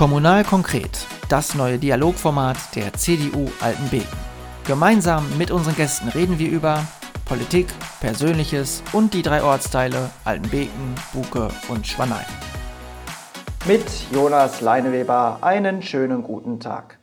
[0.00, 4.08] Kommunal konkret, das neue Dialogformat der CDU Altenbeken.
[4.66, 6.86] Gemeinsam mit unseren Gästen reden wir über
[7.26, 7.66] Politik,
[8.00, 12.24] Persönliches und die drei Ortsteile Altenbeken, Buke und Schwanein.
[13.68, 16.98] Mit Jonas Leineweber einen schönen guten Tag.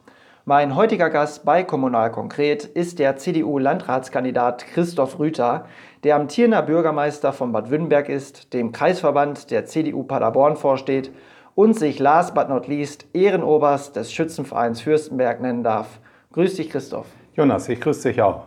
[0.46, 5.68] Mein heutiger Gast bei Kommunal Konkret ist der CDU-Landratskandidat Christoph Rüther,
[6.04, 11.12] der amtierender Bürgermeister von Bad Württemberg ist, dem Kreisverband der CDU Paderborn vorsteht
[11.58, 16.00] und sich last but not least Ehrenoberst des Schützenvereins Fürstenberg nennen darf.
[16.34, 17.08] Grüß dich, Christoph.
[17.34, 18.46] Jonas, ich grüße dich auch.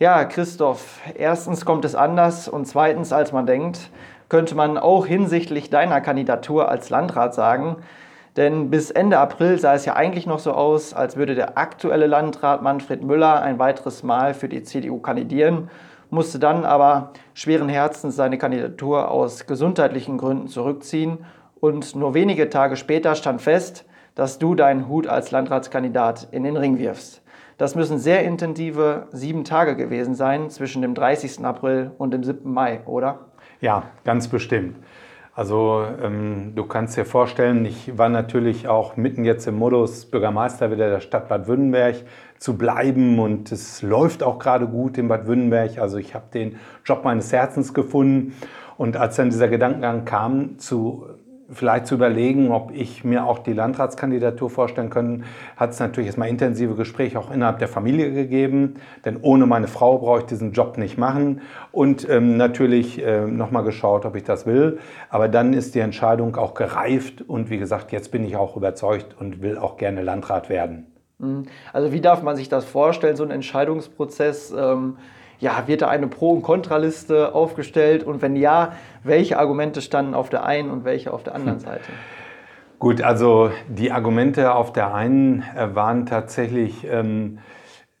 [0.00, 3.88] Ja, Christoph, erstens kommt es anders und zweitens, als man denkt,
[4.28, 7.76] könnte man auch hinsichtlich deiner Kandidatur als Landrat sagen.
[8.36, 12.08] Denn bis Ende April sah es ja eigentlich noch so aus, als würde der aktuelle
[12.08, 15.70] Landrat Manfred Müller ein weiteres Mal für die CDU kandidieren,
[16.10, 21.18] musste dann aber schweren Herzens seine Kandidatur aus gesundheitlichen Gründen zurückziehen
[21.64, 26.58] und nur wenige Tage später stand fest, dass du deinen Hut als Landratskandidat in den
[26.58, 27.22] Ring wirfst.
[27.56, 31.42] Das müssen sehr intensive sieben Tage gewesen sein zwischen dem 30.
[31.42, 32.52] April und dem 7.
[32.52, 33.30] Mai, oder?
[33.62, 34.76] Ja, ganz bestimmt.
[35.34, 40.70] Also ähm, du kannst dir vorstellen, ich war natürlich auch mitten jetzt im Modus, Bürgermeister
[40.70, 41.96] wieder der Stadt Bad Württemberg
[42.38, 45.78] zu bleiben und es läuft auch gerade gut in Bad Württemberg.
[45.78, 48.34] Also ich habe den Job meines Herzens gefunden
[48.76, 51.06] und als dann dieser Gedankengang kam, zu
[51.54, 55.24] vielleicht zu überlegen, ob ich mir auch die Landratskandidatur vorstellen können,
[55.56, 58.74] hat es natürlich erstmal intensive Gespräche auch innerhalb der Familie gegeben,
[59.04, 61.40] denn ohne meine Frau brauche ich diesen Job nicht machen
[61.72, 66.36] und ähm, natürlich äh, nochmal geschaut, ob ich das will, aber dann ist die Entscheidung
[66.36, 70.48] auch gereift und wie gesagt, jetzt bin ich auch überzeugt und will auch gerne Landrat
[70.48, 70.86] werden.
[71.18, 71.44] Mhm.
[71.72, 74.52] Also wie darf man sich das vorstellen, so ein Entscheidungsprozess?
[74.56, 74.96] Ähm
[75.44, 78.02] ja, wird da eine Pro- und Kontraliste aufgestellt?
[78.02, 81.64] Und wenn ja, welche Argumente standen auf der einen und welche auf der anderen hm.
[81.64, 81.92] Seite?
[82.78, 87.38] Gut, also die Argumente auf der einen äh, waren tatsächlich, ähm,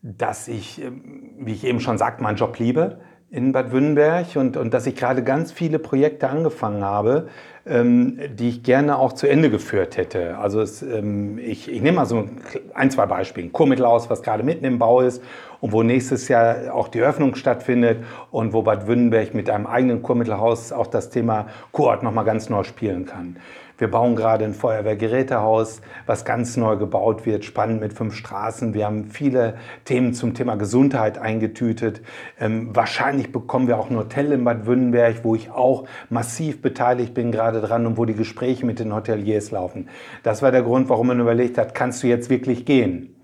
[0.00, 3.00] dass ich, ähm, wie ich eben schon sagte, meinen Job liebe
[3.30, 7.28] in Bad Württemberg und, und dass ich gerade ganz viele Projekte angefangen habe,
[7.66, 10.36] ähm, die ich gerne auch zu Ende geführt hätte.
[10.38, 12.28] Also es, ähm, ich, ich nehme mal so
[12.74, 13.48] ein, zwei Beispiele.
[13.48, 15.22] Kurmittelhaus, was gerade mitten im Bau ist
[15.60, 20.02] und wo nächstes Jahr auch die Öffnung stattfindet und wo Bad Württemberg mit einem eigenen
[20.02, 23.36] Kurmittelhaus auch das Thema Kurort nochmal ganz neu spielen kann.
[23.76, 28.72] Wir bauen gerade ein Feuerwehrgerätehaus, was ganz neu gebaut wird, spannend mit fünf Straßen.
[28.72, 29.54] Wir haben viele
[29.84, 32.00] Themen zum Thema Gesundheit eingetütet.
[32.38, 37.14] Ähm, wahrscheinlich bekommen wir auch ein Hotel in Bad Württemberg, wo ich auch massiv beteiligt
[37.14, 39.88] bin gerade dran und wo die Gespräche mit den Hoteliers laufen.
[40.22, 43.14] Das war der Grund, warum man überlegt hat, kannst du jetzt wirklich gehen?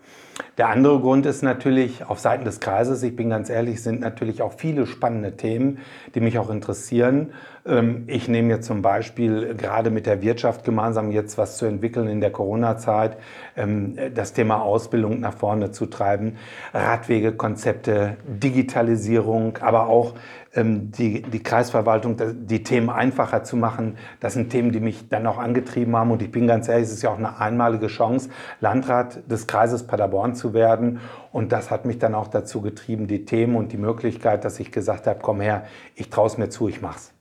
[0.59, 4.43] Der andere Grund ist natürlich auf Seiten des Kreises, ich bin ganz ehrlich, sind natürlich
[4.43, 5.79] auch viele spannende Themen,
[6.15, 7.33] die mich auch interessieren.
[7.67, 12.09] Ähm, ich nehme jetzt zum Beispiel gerade mit der Wirtschaft gemeinsam jetzt was zu entwickeln
[12.09, 13.19] in der Corona-Zeit,
[13.57, 16.37] ähm, das Thema Ausbildung nach vorne zu treiben,
[16.73, 20.15] Radwegekonzepte, Digitalisierung, aber auch
[20.55, 22.17] ähm, die, die Kreisverwaltung,
[22.47, 23.97] die Themen einfacher zu machen.
[24.21, 26.11] Das sind Themen, die mich dann auch angetrieben haben.
[26.11, 29.87] Und ich bin ganz ehrlich, es ist ja auch eine einmalige Chance, Landrat des Kreises
[29.87, 31.01] Paderborn zu werden.
[31.31, 34.73] Und das hat mich dann auch dazu getrieben, die Themen und die Möglichkeit, dass ich
[34.73, 37.13] gesagt habe, komm her, ich traue es mir zu, ich mach's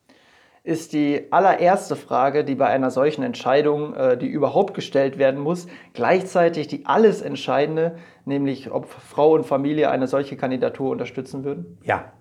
[0.63, 5.67] ist die allererste Frage, die bei einer solchen Entscheidung, äh, die überhaupt gestellt werden muss,
[5.93, 11.77] gleichzeitig die alles entscheidende, nämlich ob Frau und Familie eine solche Kandidatur unterstützen würden?
[11.83, 12.11] Ja,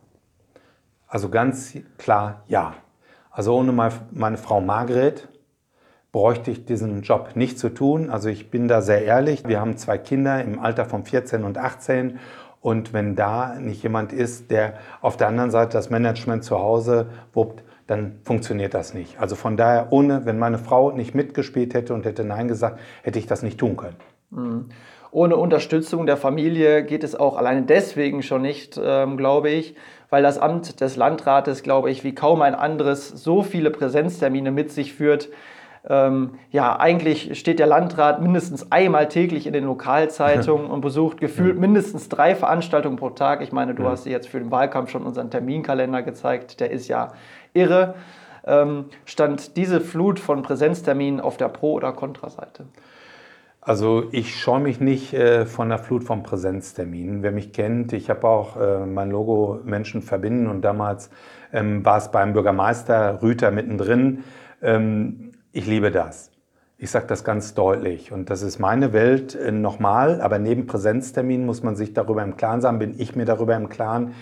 [1.06, 2.75] also ganz klar ja.
[3.31, 3.72] Also ohne
[4.10, 5.28] meine Frau Margret
[6.10, 8.10] bräuchte ich diesen Job nicht zu tun.
[8.10, 9.47] Also ich bin da sehr ehrlich.
[9.47, 12.19] Wir haben zwei Kinder im Alter von 14 und 18
[12.60, 17.10] und wenn da nicht jemand ist, der auf der anderen Seite das Management zu Hause
[17.32, 19.19] wuppt, dann funktioniert das nicht.
[19.19, 23.19] Also von daher, ohne, wenn meine Frau nicht mitgespielt hätte und hätte Nein gesagt, hätte
[23.19, 23.97] ich das nicht tun können.
[24.31, 24.66] Mhm.
[25.10, 29.75] Ohne Unterstützung der Familie geht es auch alleine deswegen schon nicht, ähm, glaube ich,
[30.10, 34.70] weil das Amt des Landrates, glaube ich, wie kaum ein anderes so viele Präsenztermine mit
[34.70, 35.31] sich führt.
[35.88, 41.58] Ähm, ja, eigentlich steht der Landrat mindestens einmal täglich in den Lokalzeitungen und besucht gefühlt
[41.58, 43.41] mindestens drei Veranstaltungen pro Tag.
[43.41, 46.88] Ich meine, du hast dir jetzt für den Wahlkampf schon unseren Terminkalender gezeigt, der ist
[46.88, 47.12] ja
[47.58, 47.94] irre.
[48.46, 52.66] Ähm, stand diese Flut von Präsenzterminen auf der Pro- oder Kontraseite?
[53.60, 57.22] Also ich scheue mich nicht äh, von der Flut von Präsenzterminen.
[57.22, 61.10] Wer mich kennt, ich habe auch äh, mein Logo Menschen verbinden und damals
[61.52, 64.25] ähm, war es beim Bürgermeister Rüter mittendrin.
[64.62, 66.31] Ähm, ich liebe das.
[66.78, 71.44] Ich sage das ganz deutlich und das ist meine Welt äh, nochmal, aber neben Präsenzterminen
[71.44, 74.14] muss man sich darüber im Klaren sein, bin ich mir darüber im Klaren,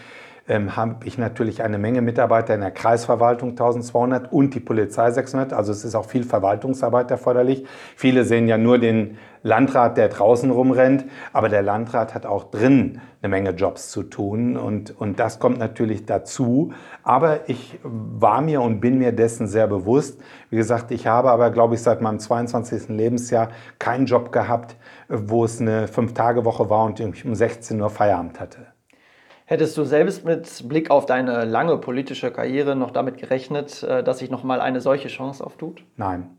[0.49, 5.53] ähm, habe ich natürlich eine Menge Mitarbeiter in der Kreisverwaltung 1200 und die Polizei 600.
[5.53, 7.67] Also es ist auch viel Verwaltungsarbeit erforderlich.
[7.97, 13.01] Viele sehen ja nur den Landrat, der draußen rumrennt, aber der Landrat hat auch drin
[13.23, 16.73] eine Menge Jobs zu tun und, und das kommt natürlich dazu.
[17.05, 20.21] Aber ich war mir und bin mir dessen sehr bewusst.
[20.51, 22.89] Wie gesagt, ich habe aber, glaube ich, seit meinem 22.
[22.89, 24.77] Lebensjahr keinen Job gehabt,
[25.09, 28.76] wo es eine Fünf-Tage-Woche war und ich um 16 Uhr Feierabend hatte.
[29.49, 34.19] Hättest du selbst mit Blick auf deine lange politische Karriere noch damit gerechnet, äh, dass
[34.19, 35.85] sich nochmal eine solche Chance auftut?
[35.97, 36.37] Nein.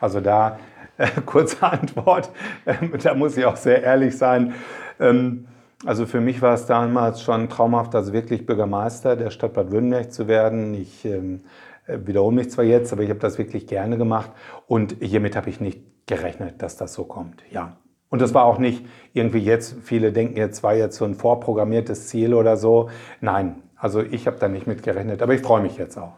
[0.00, 0.58] Also da
[0.98, 2.30] äh, kurze Antwort,
[2.66, 4.54] ähm, da muss ich auch sehr ehrlich sein.
[4.98, 5.46] Ähm,
[5.84, 10.12] also für mich war es damals schon traumhaft, also wirklich Bürgermeister der Stadt Bad Württemberg
[10.12, 10.74] zu werden.
[10.74, 11.44] Ich ähm,
[11.86, 14.32] äh, wiederhole mich zwar jetzt, aber ich habe das wirklich gerne gemacht
[14.66, 17.44] und hiermit habe ich nicht gerechnet, dass das so kommt.
[17.52, 17.76] Ja.
[18.08, 22.08] Und das war auch nicht irgendwie jetzt, viele denken jetzt, war jetzt so ein vorprogrammiertes
[22.08, 22.90] Ziel oder so.
[23.20, 26.12] Nein, also ich habe da nicht mit gerechnet, aber ich freue mich jetzt auch.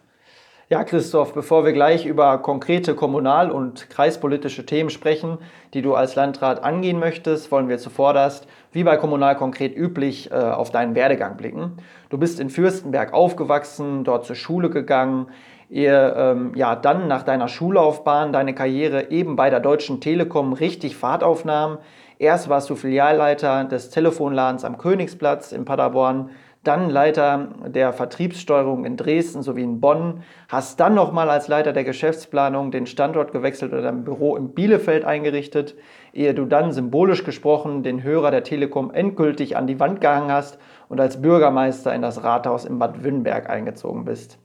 [0.70, 5.38] Ja, Christoph, bevor wir gleich über konkrete kommunal- und kreispolitische Themen sprechen,
[5.72, 10.34] die du als Landrat angehen möchtest, wollen wir zuvorderst, wie bei Kommunal konkret üblich, äh,
[10.34, 11.78] auf deinen Werdegang blicken.
[12.10, 15.28] Du bist in Fürstenberg aufgewachsen, dort zur Schule gegangen,
[15.68, 20.96] ihr ähm, ja dann nach deiner Schullaufbahn deine Karriere eben bei der Deutschen Telekom richtig
[20.96, 21.78] Fahrt aufnahm.
[22.18, 26.30] Erst warst du Filialleiter des Telefonladens am Königsplatz in Paderborn,
[26.64, 31.84] dann Leiter der Vertriebssteuerung in Dresden sowie in Bonn, hast dann nochmal als Leiter der
[31.84, 35.76] Geschäftsplanung den Standort gewechselt oder dein Büro in Bielefeld eingerichtet,
[36.12, 40.58] ehe du dann symbolisch gesprochen den Hörer der Telekom endgültig an die Wand gehangen hast
[40.88, 44.38] und als Bürgermeister in das Rathaus in Bad Wünnberg eingezogen bist.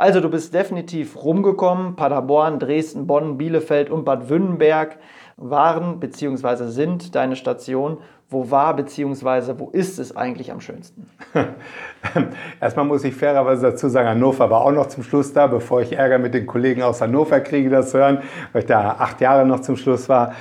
[0.00, 1.94] Also du bist definitiv rumgekommen.
[1.94, 4.96] Paderborn, Dresden, Bonn, Bielefeld und Bad Wünnenberg
[5.36, 6.68] waren bzw.
[6.68, 7.98] sind deine Station.
[8.30, 9.56] Wo war bzw.
[9.58, 11.06] wo ist es eigentlich am schönsten?
[12.62, 15.92] Erstmal muss ich fairerweise dazu sagen, Hannover war auch noch zum Schluss da, bevor ich
[15.92, 19.60] Ärger mit den Kollegen aus Hannover kriege, das hören, weil ich da acht Jahre noch
[19.60, 20.32] zum Schluss war.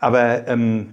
[0.00, 0.92] Aber ähm,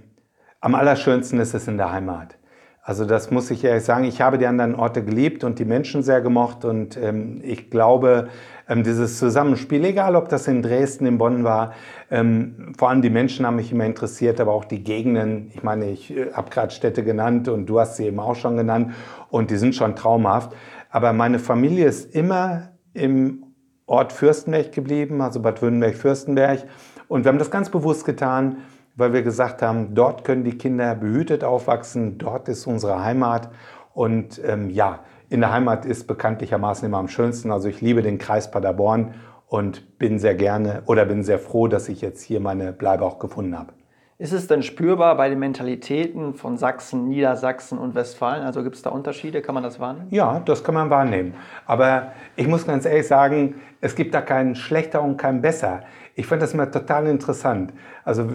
[0.60, 2.36] am allerschönsten ist es in der Heimat.
[2.84, 4.02] Also das muss ich ehrlich sagen.
[4.02, 8.28] Ich habe die anderen Orte geliebt und die Menschen sehr gemocht und ähm, ich glaube,
[8.68, 11.74] ähm, dieses Zusammenspiel, egal ob das in Dresden, in Bonn war,
[12.10, 15.52] ähm, vor allem die Menschen haben mich immer interessiert, aber auch die Gegenden.
[15.54, 18.56] Ich meine, ich äh, habe gerade Städte genannt und du hast sie eben auch schon
[18.56, 18.94] genannt
[19.30, 20.52] und die sind schon traumhaft.
[20.90, 23.44] Aber meine Familie ist immer im
[23.86, 26.64] Ort Fürstenberg geblieben, also Bad Württemberg-Fürstenberg.
[27.06, 28.56] Und wir haben das ganz bewusst getan,
[28.94, 33.50] weil wir gesagt haben, dort können die Kinder behütet aufwachsen, dort ist unsere Heimat.
[33.94, 37.50] Und ähm, ja, in der Heimat ist bekanntlichermaßen immer am schönsten.
[37.50, 39.14] Also ich liebe den Kreis Paderborn
[39.46, 43.18] und bin sehr gerne oder bin sehr froh, dass ich jetzt hier meine Bleibe auch
[43.18, 43.72] gefunden habe.
[44.18, 48.44] Ist es denn spürbar bei den Mentalitäten von Sachsen, Niedersachsen und Westfalen?
[48.44, 49.42] Also gibt es da Unterschiede?
[49.42, 50.08] Kann man das wahrnehmen?
[50.10, 51.34] Ja, das kann man wahrnehmen.
[51.66, 55.80] Aber ich muss ganz ehrlich sagen, es gibt da keinen schlechter und keinen besser.
[56.14, 57.72] Ich fand das immer total interessant.
[58.04, 58.28] Also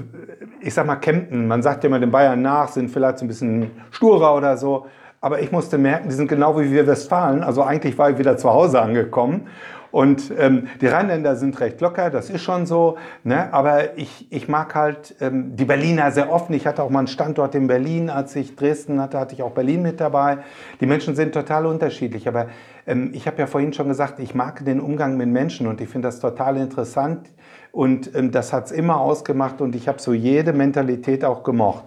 [0.59, 3.71] ich sag mal Kempten, man sagt ja immer den Bayern nach, sind vielleicht ein bisschen
[3.91, 4.87] sturer oder so.
[5.21, 7.43] Aber ich musste merken, die sind genau wie wir Westfalen.
[7.43, 9.47] Also eigentlich war ich wieder zu Hause angekommen.
[9.91, 12.97] Und ähm, die Rheinländer sind recht locker, das ist schon so.
[13.23, 13.53] Ne?
[13.53, 16.53] Aber ich, ich mag halt ähm, die Berliner sehr offen.
[16.53, 18.09] Ich hatte auch mal einen Standort in Berlin.
[18.09, 20.39] Als ich Dresden hatte, hatte ich auch Berlin mit dabei.
[20.81, 22.27] Die Menschen sind total unterschiedlich.
[22.27, 22.47] Aber
[22.85, 25.89] ähm, ich habe ja vorhin schon gesagt, ich mag den Umgang mit Menschen und ich
[25.89, 27.29] finde das total interessant.
[27.71, 31.85] Und ähm, das hat es immer ausgemacht und ich habe so jede Mentalität auch gemocht.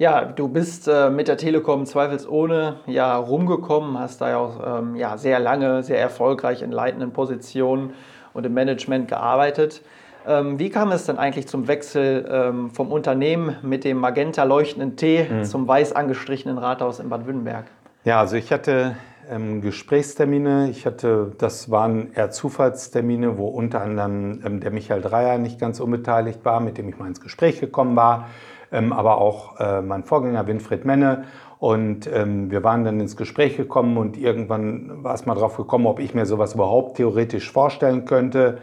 [0.00, 4.96] Ja, du bist äh, mit der Telekom zweifelsohne ja rumgekommen, hast da ja auch ähm,
[4.96, 7.92] ja, sehr lange, sehr erfolgreich in leitenden Positionen
[8.32, 9.82] und im Management gearbeitet.
[10.26, 14.96] Ähm, wie kam es denn eigentlich zum Wechsel ähm, vom Unternehmen mit dem magenta leuchtenden
[14.96, 15.44] T mhm.
[15.44, 17.66] zum weiß angestrichenen Rathaus in Bad Württemberg?
[18.04, 18.96] Ja, also ich hatte
[19.30, 20.70] ähm, Gesprächstermine.
[20.70, 25.78] Ich hatte, das waren eher Zufallstermine, wo unter anderem ähm, der Michael Dreier nicht ganz
[25.78, 28.28] unbeteiligt war, mit dem ich mal ins Gespräch gekommen war
[28.72, 31.24] ähm, aber auch äh, mein Vorgänger Winfried Menne.
[31.58, 35.86] Und ähm, wir waren dann ins Gespräch gekommen und irgendwann war es mal drauf gekommen,
[35.86, 38.58] ob ich mir sowas überhaupt theoretisch vorstellen könnte.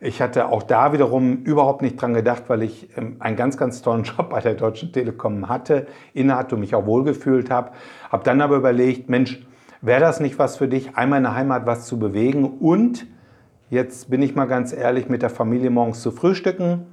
[0.00, 3.82] Ich hatte auch da wiederum überhaupt nicht dran gedacht, weil ich ähm, einen ganz, ganz
[3.82, 7.72] tollen Job bei der Deutschen Telekom hatte, innehatte und mich auch wohlgefühlt habe.
[8.10, 9.44] Habe dann aber überlegt, Mensch,
[9.80, 13.06] wäre das nicht was für dich, einmal in der Heimat was zu bewegen und
[13.70, 16.86] jetzt bin ich mal ganz ehrlich, mit der Familie morgens zu frühstücken,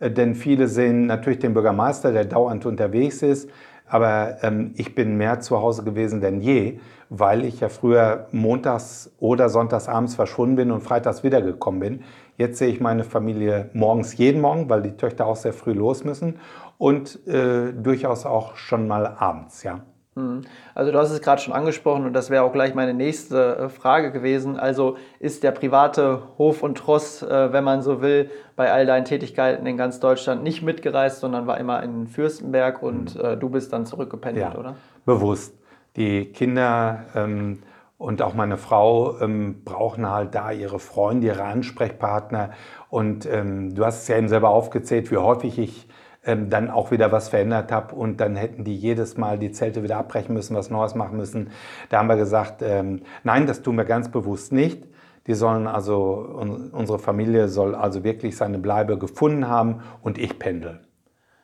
[0.00, 3.50] denn viele sehen natürlich den Bürgermeister, der dauernd unterwegs ist.
[3.86, 6.78] Aber ähm, ich bin mehr zu Hause gewesen denn je,
[7.08, 12.04] weil ich ja früher montags oder sonntags abends verschwunden bin und freitags wiedergekommen bin.
[12.36, 16.04] Jetzt sehe ich meine Familie morgens jeden Morgen, weil die Töchter auch sehr früh los
[16.04, 16.38] müssen
[16.78, 19.80] und äh, durchaus auch schon mal abends, ja.
[20.20, 20.42] Mhm.
[20.74, 23.68] Also du hast es gerade schon angesprochen und das wäre auch gleich meine nächste äh,
[23.68, 24.58] Frage gewesen.
[24.58, 29.04] Also ist der private Hof und Tross, äh, wenn man so will, bei all deinen
[29.04, 33.20] Tätigkeiten in ganz Deutschland nicht mitgereist, sondern war immer in Fürstenberg und mhm.
[33.24, 34.76] Äh, du bist dann zurückgependelt, ja, oder?
[35.04, 35.54] Bewusst.
[35.96, 37.62] Die Kinder ähm,
[38.00, 42.50] und auch meine Frau ähm, brauchen halt da ihre Freunde, ihre Ansprechpartner.
[42.88, 45.86] Und ähm, du hast es ja eben selber aufgezählt, wie häufig ich
[46.24, 49.82] ähm, dann auch wieder was verändert habe und dann hätten die jedes Mal die Zelte
[49.82, 51.50] wieder abbrechen müssen, was Neues machen müssen.
[51.88, 54.86] Da haben wir gesagt, ähm, nein, das tun wir ganz bewusst nicht.
[55.26, 60.80] Die sollen also, unsere Familie soll also wirklich seine Bleibe gefunden haben und ich pendel.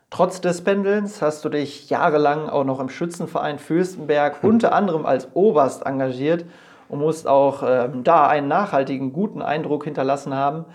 [0.09, 5.29] Trotz des Pendelns hast du dich jahrelang auch noch im Schützenverein Fürstenberg unter anderem als
[5.33, 6.45] Oberst engagiert
[6.89, 10.65] und musst auch ähm, da einen nachhaltigen, guten Eindruck hinterlassen haben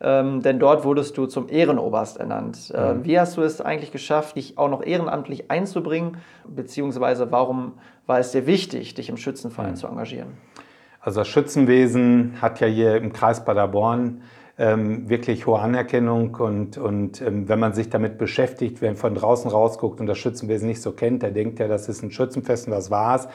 [0.00, 2.72] ähm, denn dort wurdest du zum Ehrenoberst ernannt.
[2.72, 3.04] Mhm.
[3.04, 7.74] Wie hast du es eigentlich geschafft, dich auch noch ehrenamtlich einzubringen, beziehungsweise warum
[8.06, 9.76] war es dir wichtig, dich im Schützenverein mhm.
[9.76, 10.28] zu engagieren?
[11.00, 14.22] Also das Schützenwesen hat ja hier im Kreis Paderborn
[14.58, 19.50] ähm, wirklich hohe Anerkennung und, und ähm, wenn man sich damit beschäftigt, wenn von draußen
[19.50, 22.72] rausguckt und das Schützenwesen nicht so kennt, der denkt ja, das ist ein Schützenfest und
[22.72, 23.28] das war's.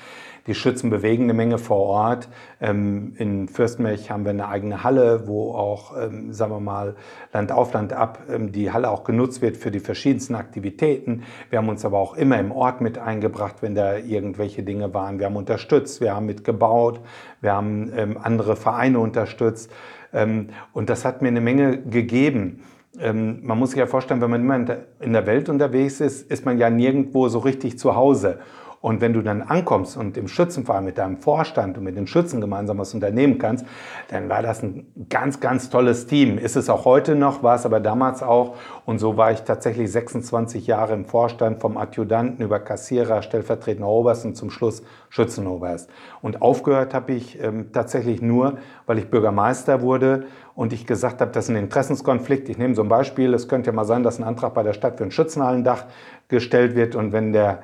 [0.46, 2.28] Die Schützen bewegen eine Menge vor Ort.
[2.60, 6.96] Ähm, in Fürstenberg haben wir eine eigene Halle, wo auch, ähm, sagen wir mal,
[7.32, 11.24] Land auf, Land ab ähm, die Halle auch genutzt wird für die verschiedensten Aktivitäten.
[11.50, 15.20] Wir haben uns aber auch immer im Ort mit eingebracht, wenn da irgendwelche Dinge waren.
[15.20, 17.00] Wir haben unterstützt, wir haben mitgebaut,
[17.40, 19.72] wir haben ähm, andere Vereine unterstützt.
[20.14, 22.64] Ähm, und das hat mir eine Menge gegeben.
[23.00, 26.46] Ähm, man muss sich ja vorstellen, wenn man immer in der Welt unterwegs ist, ist
[26.46, 28.40] man ja nirgendwo so richtig zu Hause.
[28.84, 32.42] Und wenn du dann ankommst und im Schützenverein mit deinem Vorstand und mit den Schützen
[32.42, 33.66] gemeinsam was unternehmen kannst,
[34.10, 36.38] dann war das ein ganz, ganz tolles Team.
[36.38, 38.58] Ist es auch heute noch, war es aber damals auch.
[38.86, 44.26] Und so war ich tatsächlich 26 Jahre im Vorstand, vom Adjutanten über Kassierer, stellvertretender Oberst
[44.26, 45.90] und zum Schluss Schützenoberst.
[46.22, 50.26] Und aufgehört habe ich ähm, tatsächlich nur, weil ich Bürgermeister wurde
[50.56, 52.50] und ich gesagt habe, das ist ein Interessenskonflikt.
[52.50, 53.34] Ich nehme so ein Beispiel.
[53.34, 55.86] Es könnte ja mal sein, dass ein Antrag bei der Stadt für ein Schützenhallendach
[56.28, 57.60] gestellt wird und wenn der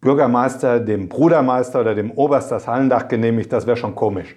[0.00, 4.36] Bürgermeister dem Brudermeister oder dem Oberst das Hallendach genehmigt, das wäre schon komisch.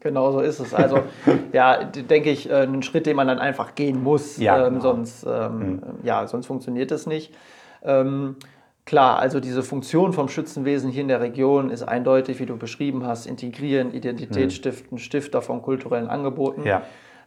[0.00, 0.74] Genau so ist es.
[0.74, 1.00] Also,
[1.52, 4.36] ja, denke ich, äh, ein Schritt, den man dann einfach gehen muss.
[4.36, 4.82] Ja, ähm, genau.
[4.82, 5.82] sonst, ähm, mhm.
[6.02, 7.34] ja, sonst funktioniert es nicht.
[7.82, 8.36] Ähm,
[8.84, 13.04] klar, also diese Funktion vom Schützenwesen hier in der Region ist eindeutig, wie du beschrieben
[13.06, 14.50] hast: integrieren, Identität mhm.
[14.50, 16.64] stiften, Stifter von kulturellen Angeboten.
[16.64, 16.82] Ja.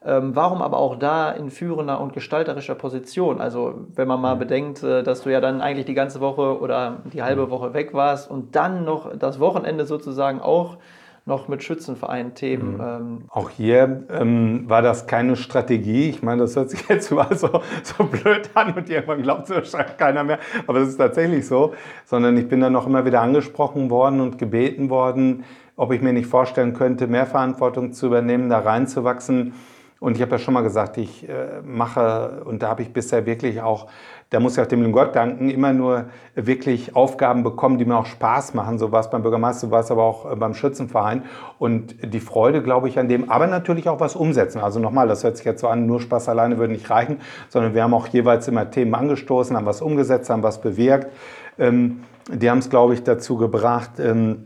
[0.05, 3.41] Ähm, warum aber auch da in führender und gestalterischer Position?
[3.41, 4.39] Also wenn man mal mhm.
[4.39, 7.49] bedenkt, äh, dass du ja dann eigentlich die ganze Woche oder die halbe mhm.
[7.49, 10.77] Woche weg warst und dann noch das Wochenende sozusagen auch
[11.25, 12.75] noch mit Schützenverein-Themen.
[12.75, 12.81] Mhm.
[12.81, 13.21] Ähm.
[13.29, 16.09] Auch hier ähm, war das keine Strategie.
[16.09, 19.75] Ich meine, das hört sich jetzt mal so, so blöd an und irgendwann glaubt es
[19.97, 20.39] keiner mehr.
[20.65, 21.73] Aber es ist tatsächlich so.
[22.05, 25.43] Sondern ich bin dann noch immer wieder angesprochen worden und gebeten worden,
[25.75, 29.53] ob ich mir nicht vorstellen könnte, mehr Verantwortung zu übernehmen, da reinzuwachsen.
[29.99, 33.25] Und ich habe ja schon mal gesagt, ich äh, mache, und da habe ich bisher
[33.25, 33.87] wirklich auch,
[34.29, 38.05] da muss ich auch dem Gott danken, immer nur wirklich Aufgaben bekommen, die mir auch
[38.05, 38.79] Spaß machen.
[38.79, 41.23] So war es beim Bürgermeister, so war es aber auch äh, beim Schützenverein.
[41.57, 44.59] Und die Freude, glaube ich, an dem, aber natürlich auch was umsetzen.
[44.61, 47.17] Also nochmal, das hört sich jetzt so an, nur Spaß alleine würde nicht reichen,
[47.49, 51.11] sondern wir haben auch jeweils immer Themen angestoßen, haben was umgesetzt, haben was bewirkt.
[51.57, 54.45] Ähm, die haben es, glaube ich, dazu gebracht, ähm,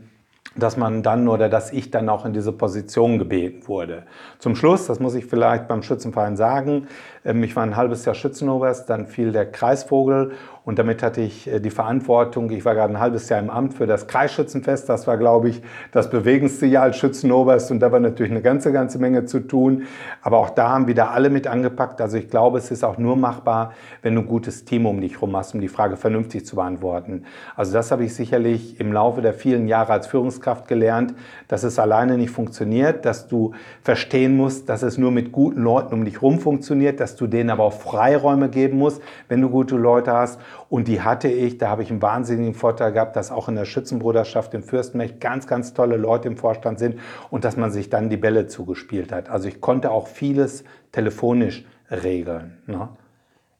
[0.56, 4.04] dass man dann oder dass ich dann auch in diese Position gebeten wurde.
[4.38, 6.86] Zum Schluss, das muss ich vielleicht beim Schützenverein sagen,
[7.24, 10.32] ähm, ich war ein halbes Jahr Schützenoberst, dann fiel der Kreisvogel
[10.64, 12.50] und damit hatte ich äh, die Verantwortung.
[12.50, 14.88] Ich war gerade ein halbes Jahr im Amt für das Kreisschützenfest.
[14.88, 18.72] Das war, glaube ich, das bewegendste Jahr als Schützenoberst und da war natürlich eine ganze,
[18.72, 19.82] ganze Menge zu tun.
[20.22, 22.00] Aber auch da haben wieder alle mit angepackt.
[22.00, 25.14] Also ich glaube, es ist auch nur machbar, wenn du ein gutes Team um dich
[25.14, 27.24] herum hast, um die Frage vernünftig zu beantworten.
[27.56, 31.14] Also das habe ich sicherlich im Laufe der vielen Jahre als Führungskraft gelernt,
[31.48, 33.52] dass es alleine nicht funktioniert, dass du
[33.82, 37.50] verstehen musst, dass es nur mit guten Leuten um dich herum funktioniert, dass du denen
[37.50, 40.40] aber auch Freiräume geben musst, wenn du gute Leute hast.
[40.68, 43.64] Und die hatte ich, da habe ich einen wahnsinnigen Vorteil gehabt, dass auch in der
[43.64, 46.98] Schützenbruderschaft im Fürstenmecht ganz, ganz tolle Leute im Vorstand sind
[47.30, 49.28] und dass man sich dann die Bälle zugespielt hat.
[49.28, 52.58] Also ich konnte auch vieles telefonisch regeln.
[52.66, 52.88] Ne?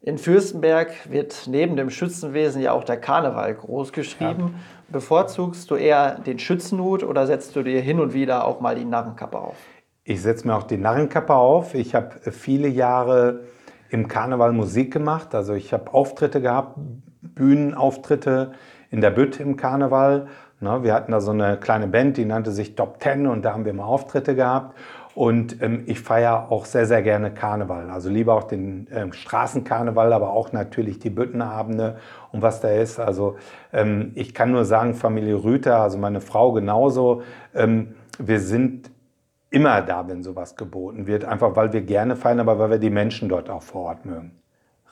[0.00, 4.48] In Fürstenberg wird neben dem Schützenwesen ja auch der Karneval großgeschrieben.
[4.48, 4.54] Ja.
[4.90, 8.84] Bevorzugst du eher den Schützenhut oder setzt du dir hin und wieder auch mal die
[8.84, 9.56] Narrenkappe auf?
[10.04, 11.74] Ich setze mir auch die Narrenkappe auf.
[11.74, 13.44] Ich habe viele Jahre
[13.94, 15.36] im Karneval Musik gemacht.
[15.36, 16.76] Also ich habe Auftritte gehabt,
[17.22, 18.50] Bühnenauftritte
[18.90, 20.26] in der Bütt im Karneval.
[20.58, 23.64] Wir hatten da so eine kleine Band, die nannte sich Top Ten und da haben
[23.64, 24.74] wir mal Auftritte gehabt.
[25.14, 27.88] Und ähm, ich feiere auch sehr, sehr gerne Karneval.
[27.88, 31.98] Also lieber auch den ähm, Straßenkarneval, aber auch natürlich die Büttenabende
[32.32, 32.98] und was da ist.
[32.98, 33.36] Also
[33.72, 37.22] ähm, ich kann nur sagen, Familie Rüther, also meine Frau genauso,
[37.54, 38.90] ähm, wir sind
[39.54, 41.24] immer da, wenn sowas geboten wird.
[41.24, 44.32] Einfach weil wir gerne feiern, aber weil wir die Menschen dort auch vor Ort mögen.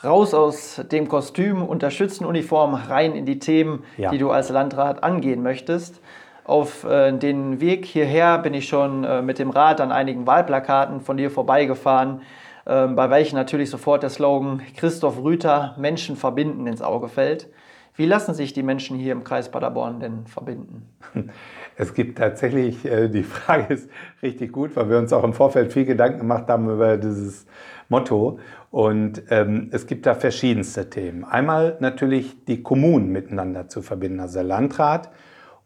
[0.05, 4.11] Raus aus dem Kostüm und der Schützenuniform, rein in die Themen, ja.
[4.11, 6.01] die du als Landrat angehen möchtest.
[6.45, 11.01] Auf äh, den Weg hierher bin ich schon äh, mit dem Rad an einigen Wahlplakaten
[11.01, 12.23] von dir vorbeigefahren,
[12.65, 17.49] äh, bei welchen natürlich sofort der Slogan Christoph Rüther Menschen verbinden ins Auge fällt.
[17.95, 20.89] Wie lassen sich die Menschen hier im Kreis Paderborn denn verbinden?
[21.77, 23.89] Es gibt tatsächlich, äh, die Frage ist
[24.23, 27.47] richtig gut, weil wir uns auch im Vorfeld viel Gedanken gemacht haben über dieses
[27.89, 28.39] Motto.
[28.71, 31.25] Und ähm, es gibt da verschiedenste Themen.
[31.25, 35.11] Einmal natürlich die Kommunen miteinander zu verbinden, also der Landrat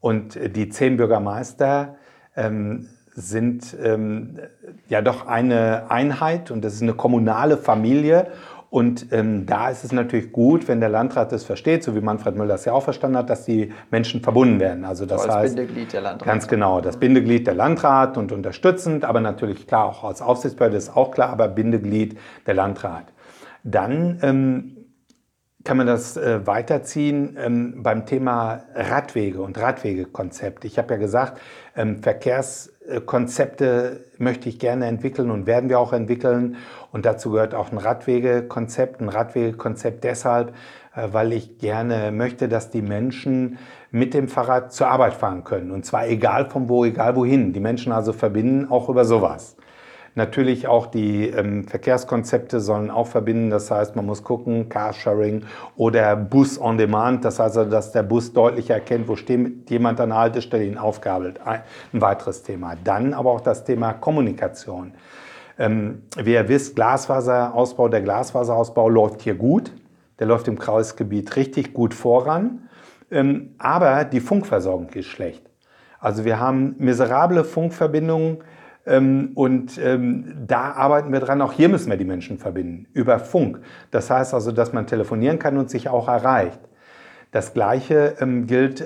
[0.01, 1.97] und die zehn Bürgermeister
[2.37, 4.39] ähm, sind ähm,
[4.89, 8.29] ja doch eine Einheit und das ist eine kommunale Familie.
[8.68, 12.37] Und ähm, da ist es natürlich gut, wenn der Landrat das versteht, so wie Manfred
[12.37, 14.85] Müller das ja auch verstanden hat, dass die Menschen verbunden werden.
[14.85, 16.26] Also das so als heißt, Bindeglied der Landrat.
[16.26, 20.96] Ganz genau, das Bindeglied der Landrat und unterstützend, aber natürlich klar auch als Aufsichtsbehörde ist
[20.96, 23.12] auch klar, aber Bindeglied der Landrat.
[23.62, 24.76] Dann ähm,
[25.66, 30.64] kann man das äh, weiterziehen ähm, beim Thema Radwege und Radwegekonzept.
[30.64, 31.40] Ich habe ja gesagt,
[31.75, 32.00] ähm,
[32.87, 36.57] Verkehrskonzepte möchte ich gerne entwickeln und werden wir auch entwickeln.
[36.93, 39.00] Und dazu gehört auch ein Radwegekonzept.
[39.00, 40.55] Ein Radwegekonzept deshalb,
[40.95, 43.59] äh, weil ich gerne möchte, dass die Menschen
[43.90, 45.71] mit dem Fahrrad zur Arbeit fahren können.
[45.71, 47.52] Und zwar egal von wo, egal wohin.
[47.52, 49.57] Die Menschen also verbinden auch über sowas.
[50.16, 53.50] Natürlich auch die ähm, Verkehrskonzepte sollen auch verbinden.
[53.50, 55.44] Das heißt, man muss gucken, Carsharing
[55.76, 57.23] oder Bus on Demand.
[57.23, 60.78] Das heißt, also, dass der Bus deutlich erkennt, wo steht jemand an der Haltestelle, ihn
[60.78, 61.40] aufgabelt.
[61.44, 61.61] Ein,
[61.92, 62.76] ein weiteres Thema.
[62.82, 64.94] Dann aber auch das Thema Kommunikation.
[65.58, 69.70] Ähm, wie ihr wisst, Glasfaserausbau, der Glasfaserausbau läuft hier gut.
[70.18, 72.70] Der läuft im Kreisgebiet richtig gut voran.
[73.11, 75.42] Ähm, aber die Funkversorgung ist schlecht.
[76.00, 78.38] Also wir haben miserable Funkverbindungen
[78.87, 81.43] und ähm, da arbeiten wir dran.
[81.43, 83.61] Auch hier müssen wir die Menschen verbinden über Funk.
[83.90, 86.61] Das heißt also, dass man telefonieren kann und sich auch erreicht.
[87.33, 88.85] Das Gleiche ähm, gilt,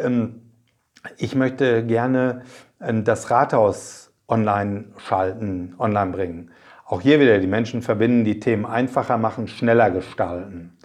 [1.19, 2.43] ich möchte gerne
[2.79, 6.51] das Rathaus online schalten, online bringen.
[6.87, 10.79] Auch hier wieder die Menschen verbinden, die Themen einfacher machen, schneller gestalten.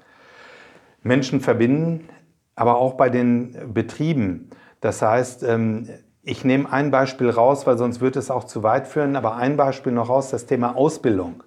[1.04, 2.10] Menschen verbinden,
[2.56, 4.49] aber auch bei den Betrieben.
[4.82, 5.45] Das heißt,
[6.25, 9.57] ich nehme ein Beispiel raus, weil sonst wird es auch zu weit führen, aber ein
[9.57, 11.43] Beispiel noch raus, das Thema Ausbildung.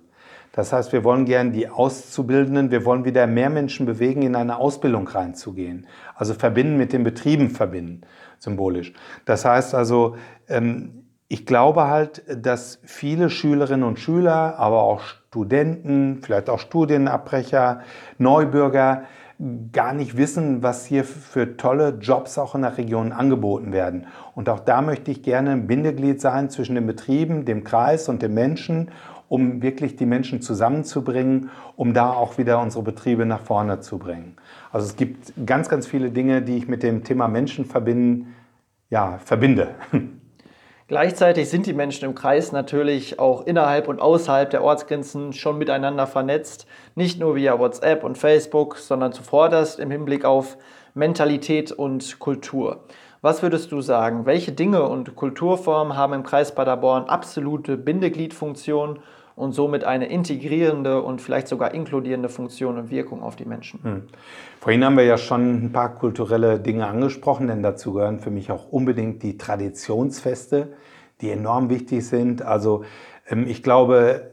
[0.52, 4.56] Das heißt, wir wollen gern die Auszubildenden, wir wollen wieder mehr Menschen bewegen, in eine
[4.56, 5.86] Ausbildung reinzugehen.
[6.14, 8.02] Also verbinden mit den Betrieben verbinden,
[8.38, 8.92] symbolisch.
[9.24, 10.16] Das heißt also,
[10.48, 17.80] ähm, ich glaube halt, dass viele Schülerinnen und Schüler, aber auch Studenten, vielleicht auch Studienabbrecher,
[18.16, 19.02] Neubürger,
[19.72, 24.06] gar nicht wissen, was hier für tolle Jobs auch in der Region angeboten werden.
[24.34, 28.20] Und auch da möchte ich gerne ein Bindeglied sein zwischen den Betrieben, dem Kreis und
[28.20, 28.90] den Menschen,
[29.28, 34.36] um wirklich die Menschen zusammenzubringen, um da auch wieder unsere Betriebe nach vorne zu bringen.
[34.72, 38.34] Also es gibt ganz, ganz viele Dinge, die ich mit dem Thema Menschen verbinden,
[38.90, 39.68] ja, verbinde.
[40.88, 46.06] Gleichzeitig sind die Menschen im Kreis natürlich auch innerhalb und außerhalb der Ortsgrenzen schon miteinander
[46.06, 50.56] vernetzt, nicht nur via WhatsApp und Facebook, sondern zuvorderst im Hinblick auf
[50.94, 52.84] Mentalität und Kultur.
[53.20, 59.00] Was würdest du sagen, welche Dinge und Kulturformen haben im Kreis Paderborn absolute Bindegliedfunktion
[59.38, 63.80] und somit eine integrierende und vielleicht sogar inkludierende Funktion und Wirkung auf die Menschen.
[63.82, 64.02] Hm.
[64.60, 68.50] Vorhin haben wir ja schon ein paar kulturelle Dinge angesprochen, denn dazu gehören für mich
[68.50, 70.74] auch unbedingt die Traditionsfeste,
[71.20, 72.42] die enorm wichtig sind.
[72.42, 72.84] Also
[73.28, 74.32] ähm, ich glaube,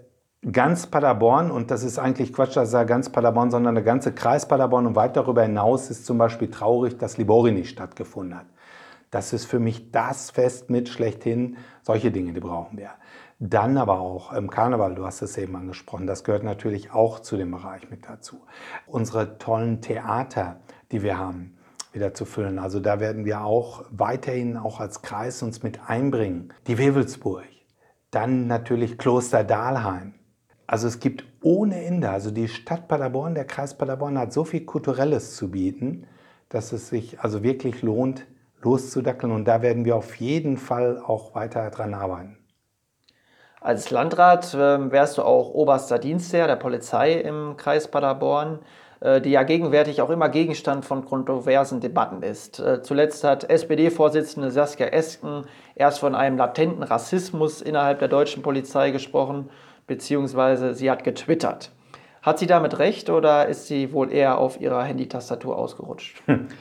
[0.52, 4.48] ganz Paderborn, und das ist eigentlich Quatsch, dass er ganz Paderborn, sondern der ganze Kreis
[4.48, 8.46] Paderborn und weit darüber hinaus ist zum Beispiel traurig, dass Libori nicht stattgefunden hat.
[9.12, 11.58] Das ist für mich das Fest mit schlechthin.
[11.84, 12.90] Solche Dinge, die brauchen wir.
[13.40, 17.36] Dann aber auch im Karneval, du hast es eben angesprochen, das gehört natürlich auch zu
[17.36, 18.42] dem Bereich mit dazu.
[18.88, 21.58] Unsere tollen Theater, die wir haben,
[21.92, 22.60] wieder zu füllen.
[22.60, 26.54] Also da werden wir auch weiterhin auch als Kreis uns mit einbringen.
[26.68, 27.44] Die Wewelsburg,
[28.10, 30.14] dann natürlich Kloster Dahlheim.
[30.66, 34.64] Also es gibt ohne Ende, also die Stadt Paderborn, der Kreis Paderborn hat so viel
[34.64, 36.08] Kulturelles zu bieten,
[36.48, 38.26] dass es sich also wirklich lohnt,
[38.62, 39.34] loszudackeln.
[39.34, 42.38] Und da werden wir auf jeden Fall auch weiter dran arbeiten.
[43.66, 48.60] Als Landrat äh, wärst du auch oberster Dienstherr der Polizei im Kreis Paderborn.
[49.00, 52.60] äh, die ja gegenwärtig auch immer Gegenstand von kontroversen Debatten ist.
[52.60, 58.92] Äh, zuletzt hat SPD-Vorsitzende Saskia Esken erst von einem latenten Rassismus innerhalb der deutschen Polizei
[58.92, 59.50] gesprochen,
[59.88, 61.72] beziehungsweise sie hat getwittert.
[62.22, 66.22] Hat sie damit recht oder ist sie wohl eher auf ihrer Handytastatur ausgerutscht?
[66.28, 66.50] Hm.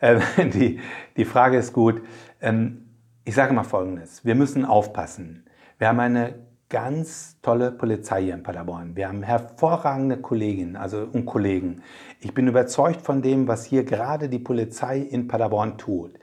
[0.00, 0.22] Ähm,
[0.54, 0.78] die,
[1.16, 2.00] die Frage ist gut.
[2.40, 2.86] Ähm,
[3.24, 4.24] ich sage mal Folgendes.
[4.24, 5.47] Wir müssen aufpassen.
[5.78, 6.34] Wir haben eine
[6.68, 8.96] ganz tolle Polizei hier in Paderborn.
[8.96, 11.82] Wir haben hervorragende Kolleginnen also, und Kollegen.
[12.18, 16.18] Ich bin überzeugt von dem, was hier gerade die Polizei in Paderborn tut.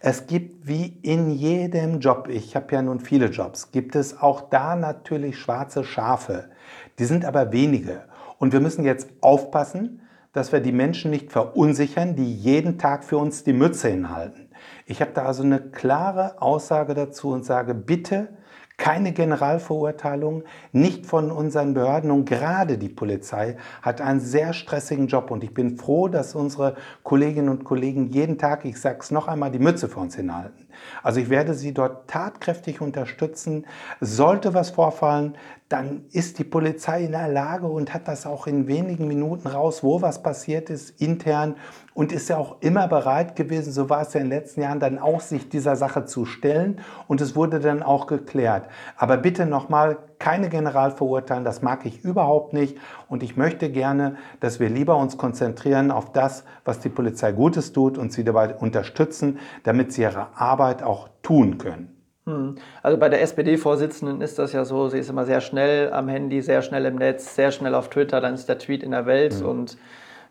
[0.00, 4.42] Es gibt wie in jedem Job, ich habe ja nun viele Jobs, gibt es auch
[4.50, 6.50] da natürlich schwarze Schafe.
[6.98, 8.02] Die sind aber wenige.
[8.36, 10.02] Und wir müssen jetzt aufpassen,
[10.34, 14.50] dass wir die Menschen nicht verunsichern, die jeden Tag für uns die Mütze hinhalten.
[14.84, 18.36] Ich habe da also eine klare Aussage dazu und sage, bitte
[18.78, 25.30] keine Generalverurteilung, nicht von unseren Behörden und gerade die Polizei hat einen sehr stressigen Job
[25.30, 29.28] und ich bin froh, dass unsere Kolleginnen und Kollegen jeden Tag, ich sage es noch
[29.28, 30.68] einmal, die Mütze für uns hinhalten.
[31.02, 33.66] Also ich werde sie dort tatkräftig unterstützen.
[34.00, 35.36] Sollte was vorfallen,
[35.68, 39.82] dann ist die Polizei in der Lage und hat das auch in wenigen Minuten raus,
[39.82, 41.56] wo was passiert ist, intern
[41.92, 44.80] und ist ja auch immer bereit gewesen, so war es ja in den letzten Jahren,
[44.80, 48.68] dann auch sich dieser Sache zu stellen und es wurde dann auch geklärt.
[48.96, 52.78] Aber bitte nochmal, keine Generalverurteilen, das mag ich überhaupt nicht
[53.08, 57.72] und ich möchte gerne, dass wir lieber uns konzentrieren auf das, was die Polizei Gutes
[57.72, 61.97] tut und sie dabei unterstützen, damit sie ihre Arbeit auch tun können.
[62.28, 62.56] Hm.
[62.82, 66.42] Also bei der SPD-Vorsitzenden ist das ja so, sie ist immer sehr schnell am Handy,
[66.42, 69.40] sehr schnell im Netz, sehr schnell auf Twitter, dann ist der Tweet in der Welt
[69.40, 69.48] mhm.
[69.48, 69.78] und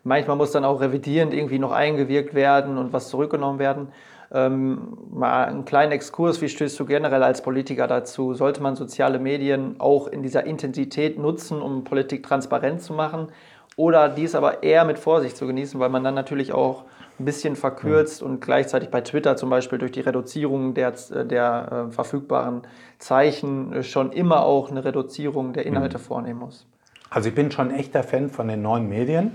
[0.03, 3.87] manchmal muss dann auch revidierend irgendwie noch eingewirkt werden und was zurückgenommen werden.
[4.31, 8.35] Ähm, mal einen kleinen Exkurs, wie stößt du generell als Politiker dazu?
[8.35, 13.29] Sollte man soziale Medien auch in dieser Intensität nutzen, um Politik transparent zu machen?
[13.75, 16.83] Oder dies aber eher mit Vorsicht zu genießen, weil man dann natürlich auch
[17.19, 20.93] ein bisschen verkürzt und gleichzeitig bei Twitter zum Beispiel durch die Reduzierung der,
[21.25, 22.61] der äh, verfügbaren
[22.99, 26.01] Zeichen schon immer auch eine Reduzierung der Inhalte mhm.
[26.01, 26.65] vornehmen muss.
[27.09, 29.31] Also ich bin schon echter Fan von den neuen Medien,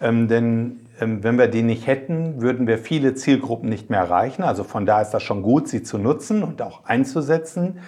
[0.00, 4.42] ähm, denn ähm, wenn wir die nicht hätten, würden wir viele Zielgruppen nicht mehr erreichen.
[4.42, 7.80] Also von da ist das schon gut, sie zu nutzen und auch einzusetzen.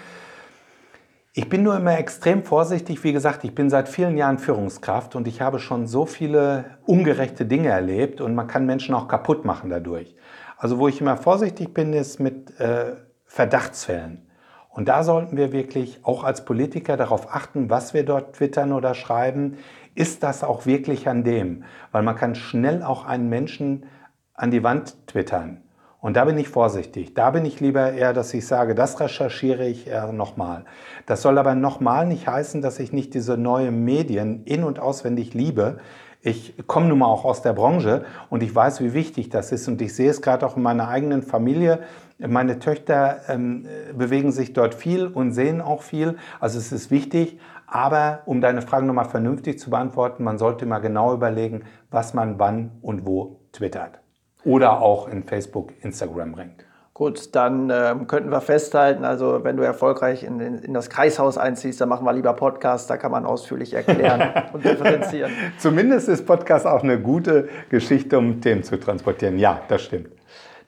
[1.39, 3.05] Ich bin nur immer extrem vorsichtig.
[3.05, 7.45] Wie gesagt, ich bin seit vielen Jahren Führungskraft und ich habe schon so viele ungerechte
[7.45, 10.17] Dinge erlebt und man kann Menschen auch kaputt machen dadurch.
[10.57, 12.95] Also wo ich immer vorsichtig bin, ist mit äh,
[13.27, 14.27] Verdachtsfällen.
[14.71, 18.95] Und da sollten wir wirklich auch als Politiker darauf achten, was wir dort twittern oder
[18.95, 19.59] schreiben.
[19.95, 21.65] Ist das auch wirklich an dem?
[21.93, 23.85] Weil man kann schnell auch einen Menschen
[24.33, 25.66] an die Wand twittern.
[26.01, 27.15] Und da bin ich vorsichtig.
[27.15, 30.65] Da bin ich lieber eher, dass ich sage, das recherchiere ich eher nochmal.
[31.07, 35.35] Das soll aber nochmal nicht heißen, dass ich nicht diese neuen Medien in- und auswendig
[35.35, 35.79] liebe.
[36.21, 39.69] Ich komme nun mal auch aus der Branche und ich weiß, wie wichtig das ist.
[39.69, 41.81] Und ich sehe es gerade auch in meiner eigenen Familie.
[42.19, 46.17] Meine Töchter ähm, bewegen sich dort viel und sehen auch viel.
[46.41, 47.39] Also es ist wichtig.
[47.67, 52.39] Aber um deine Frage nochmal vernünftig zu beantworten, man sollte mal genau überlegen, was man
[52.39, 54.01] wann und wo twittert
[54.47, 56.65] oder auch in Facebook, Instagram bringt.
[56.95, 61.37] Gut, dann ähm, könnten wir festhalten, also wenn du erfolgreich in, in, in, das Kreishaus
[61.37, 65.31] einziehst, dann machen wir lieber Podcast, da kann man ausführlich erklären und differenzieren.
[65.59, 69.39] Zumindest ist Podcast auch eine gute Geschichte, um Themen zu transportieren.
[69.39, 70.09] Ja, das stimmt.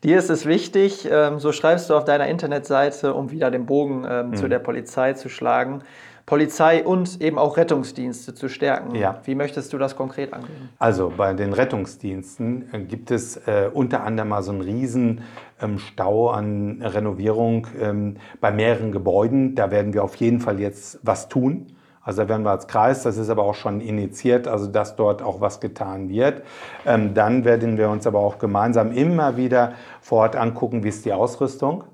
[0.05, 4.07] Dir ist es wichtig, ähm, so schreibst du auf deiner Internetseite, um wieder den Bogen
[4.07, 4.37] ähm, mhm.
[4.37, 5.83] zu der Polizei zu schlagen.
[6.29, 8.95] Polizei und eben auch Rettungsdienste zu stärken.
[8.95, 9.23] Ja.
[9.25, 10.69] Wie möchtest du das konkret angehen?
[10.79, 15.23] Also bei den Rettungsdiensten äh, gibt es äh, unter anderem mal so einen riesen
[15.59, 19.55] ähm, Stau an Renovierung ähm, bei mehreren Gebäuden.
[19.55, 21.69] Da werden wir auf jeden Fall jetzt was tun.
[22.03, 25.23] Also da werden wir als Kreis, das ist aber auch schon initiiert, also dass dort
[25.23, 26.43] auch was getan wird.
[26.85, 31.07] Ähm, dann werden wir uns aber auch gemeinsam immer wieder vor Ort angucken, wie ist
[31.07, 31.85] die Ausrüstung.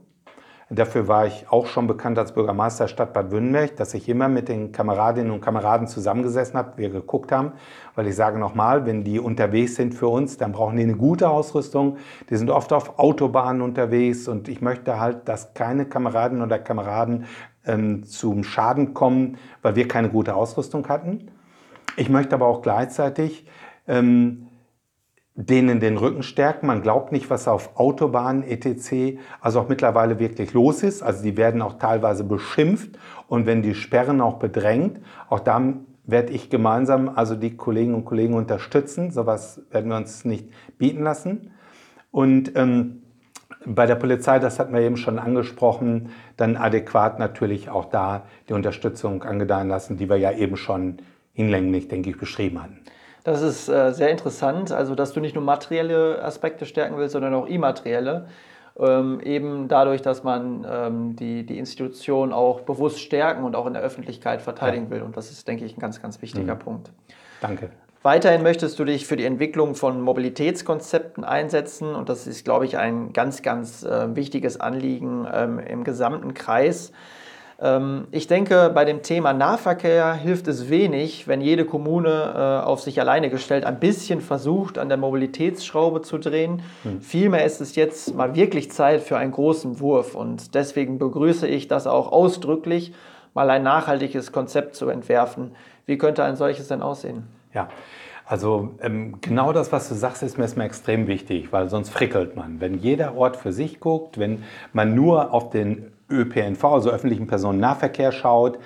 [0.74, 4.48] Dafür war ich auch schon bekannt als Bürgermeister Stadt Bad Württemberg, dass ich immer mit
[4.48, 7.52] den Kameradinnen und Kameraden zusammengesessen habe, wir geguckt haben,
[7.94, 11.28] weil ich sage nochmal, wenn die unterwegs sind für uns, dann brauchen die eine gute
[11.28, 11.98] Ausrüstung.
[12.30, 17.26] Die sind oft auf Autobahnen unterwegs und ich möchte halt, dass keine Kameradinnen oder Kameraden
[17.66, 21.30] ähm, zum Schaden kommen, weil wir keine gute Ausrüstung hatten.
[21.96, 23.46] Ich möchte aber auch gleichzeitig
[23.86, 24.48] ähm,
[25.36, 26.68] denen den Rücken stärken.
[26.68, 29.18] Man glaubt nicht, was auf Autobahnen etc.
[29.40, 31.02] also auch mittlerweile wirklich los ist.
[31.02, 35.74] Also die werden auch teilweise beschimpft und wenn die Sperren auch bedrängt, auch da
[36.06, 39.10] werde ich gemeinsam also die Kolleginnen und Kollegen unterstützen.
[39.10, 41.50] Sowas werden wir uns nicht bieten lassen.
[42.10, 43.02] Und ähm,
[43.66, 48.52] bei der Polizei, das hatten wir eben schon angesprochen, dann adäquat natürlich auch da die
[48.52, 50.98] Unterstützung angedeihen lassen, die wir ja eben schon
[51.32, 52.80] hinlänglich, denke ich, beschrieben hatten.
[53.24, 57.34] Das ist äh, sehr interessant, also dass du nicht nur materielle Aspekte stärken willst, sondern
[57.34, 58.28] auch immaterielle.
[58.78, 63.72] Ähm, eben dadurch, dass man ähm, die, die Institution auch bewusst stärken und auch in
[63.72, 65.02] der Öffentlichkeit verteidigen will.
[65.02, 66.58] Und das ist, denke ich, ein ganz, ganz wichtiger mhm.
[66.58, 66.92] Punkt.
[67.40, 67.70] Danke.
[68.02, 72.76] Weiterhin möchtest du dich für die Entwicklung von Mobilitätskonzepten einsetzen und das ist, glaube ich,
[72.76, 76.92] ein ganz, ganz äh, wichtiges Anliegen ähm, im gesamten Kreis.
[77.64, 82.82] Ähm, ich denke, bei dem Thema Nahverkehr hilft es wenig, wenn jede Kommune äh, auf
[82.82, 86.62] sich alleine gestellt ein bisschen versucht, an der Mobilitätsschraube zu drehen.
[86.82, 87.00] Hm.
[87.00, 91.66] Vielmehr ist es jetzt mal wirklich Zeit für einen großen Wurf und deswegen begrüße ich
[91.66, 92.92] das auch ausdrücklich,
[93.32, 95.56] mal ein nachhaltiges Konzept zu entwerfen.
[95.86, 97.24] Wie könnte ein solches denn aussehen?
[97.54, 97.68] Ja,
[98.26, 102.36] also ähm, genau das, was du sagst, ist mir erstmal extrem wichtig, weil sonst frickelt
[102.36, 102.60] man.
[102.60, 108.12] Wenn jeder Ort für sich guckt, wenn man nur auf den ÖPNV, also öffentlichen Personennahverkehr
[108.12, 108.58] schaut,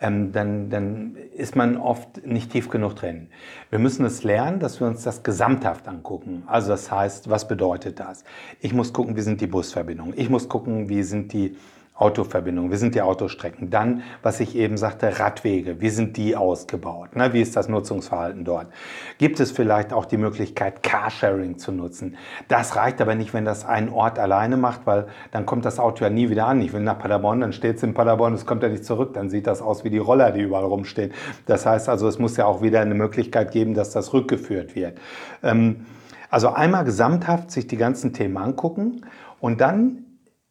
[0.00, 3.28] ähm, dann, dann ist man oft nicht tief genug drin.
[3.70, 6.42] Wir müssen es lernen, dass wir uns das gesamthaft angucken.
[6.46, 8.24] Also das heißt, was bedeutet das?
[8.60, 10.14] Ich muss gucken, wie sind die Busverbindungen.
[10.16, 11.56] Ich muss gucken, wie sind die
[11.96, 13.70] Autoverbindungen, wie sind die Autostrecken?
[13.70, 17.10] Dann, was ich eben sagte, Radwege, wie sind die ausgebaut?
[17.14, 18.66] Na, wie ist das Nutzungsverhalten dort?
[19.16, 22.16] Gibt es vielleicht auch die Möglichkeit, Carsharing zu nutzen?
[22.48, 26.04] Das reicht aber nicht, wenn das ein Ort alleine macht, weil dann kommt das Auto
[26.04, 26.60] ja nie wieder an.
[26.60, 29.30] Ich will nach Paderborn, dann steht es in Paderborn, es kommt ja nicht zurück, dann
[29.30, 31.12] sieht das aus wie die Roller, die überall rumstehen.
[31.46, 34.98] Das heißt also, es muss ja auch wieder eine Möglichkeit geben, dass das rückgeführt wird.
[35.42, 35.86] Ähm,
[36.28, 39.06] also einmal gesamthaft sich die ganzen Themen angucken
[39.40, 40.04] und dann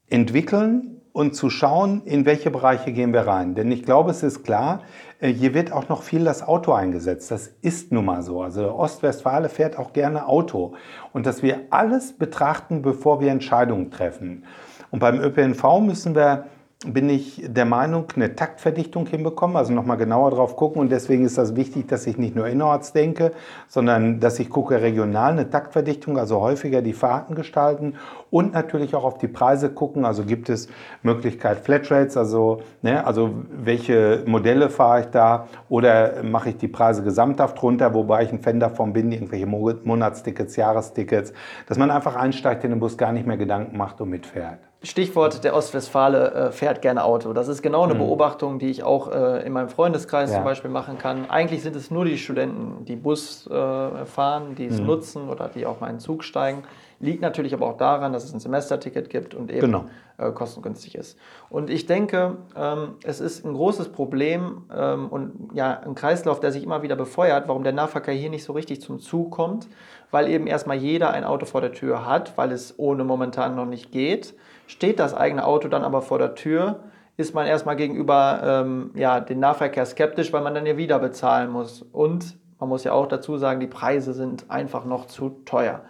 [0.10, 3.56] entwickeln, und zu schauen, in welche Bereiche gehen wir rein.
[3.56, 4.82] Denn ich glaube, es ist klar,
[5.22, 7.32] äh, hier wird auch noch viel das Auto eingesetzt.
[7.32, 8.42] Das ist nun mal so.
[8.42, 10.74] Also Ostwestfale fährt auch gerne Auto.
[11.14, 14.44] Und dass wir alles betrachten, bevor wir Entscheidungen treffen.
[14.92, 16.48] Und beim ÖPNV müssen wir
[16.86, 20.82] bin ich der Meinung, eine Taktverdichtung hinbekommen, also nochmal genauer drauf gucken.
[20.82, 23.32] Und deswegen ist das wichtig, dass ich nicht nur innerorts denke,
[23.68, 27.96] sondern dass ich gucke regional eine Taktverdichtung, also häufiger die Fahrten gestalten
[28.30, 30.06] und natürlich auch auf die Preise gucken.
[30.06, 30.68] Also gibt es
[31.02, 37.04] Möglichkeit Flatrates, also, ne, also welche Modelle fahre ich da oder mache ich die Preise
[37.04, 41.34] gesamthaft runter, wobei ich ein Fan davon bin, irgendwelche Monatstickets, Jahrestickets,
[41.68, 44.60] dass man einfach einsteigt in den Bus, gar nicht mehr Gedanken macht und mitfährt.
[44.84, 47.34] Stichwort, der Ostwestfale äh, fährt gerne Auto.
[47.34, 48.00] Das ist genau eine mhm.
[48.00, 50.38] Beobachtung, die ich auch äh, in meinem Freundeskreis ja.
[50.38, 51.30] zum Beispiel machen kann.
[51.30, 54.86] Eigentlich sind es nur die Studenten, die Bus äh, fahren, die es mhm.
[54.86, 56.64] nutzen oder die auf meinen Zug steigen.
[57.00, 59.86] Liegt natürlich aber auch daran, dass es ein Semesterticket gibt und eben genau.
[60.18, 61.18] Äh, kostengünstig ist.
[61.50, 66.54] Und ich denke, ähm, es ist ein großes Problem ähm, und ja, ein Kreislauf, der
[66.54, 69.68] sich immer wieder befeuert, warum der Nahverkehr hier nicht so richtig zum Zug kommt,
[70.12, 73.66] weil eben erstmal jeder ein Auto vor der Tür hat, weil es ohne momentan noch
[73.66, 74.36] nicht geht
[74.68, 76.80] Steht das eigene Auto dann aber vor der Tür,
[77.18, 81.50] ist man erstmal gegenüber ähm, ja, den Nahverkehr skeptisch, weil man dann ja wieder bezahlen
[81.50, 81.82] muss.
[81.82, 85.82] Und man muss ja auch dazu sagen, die Preise sind einfach noch zu teuer.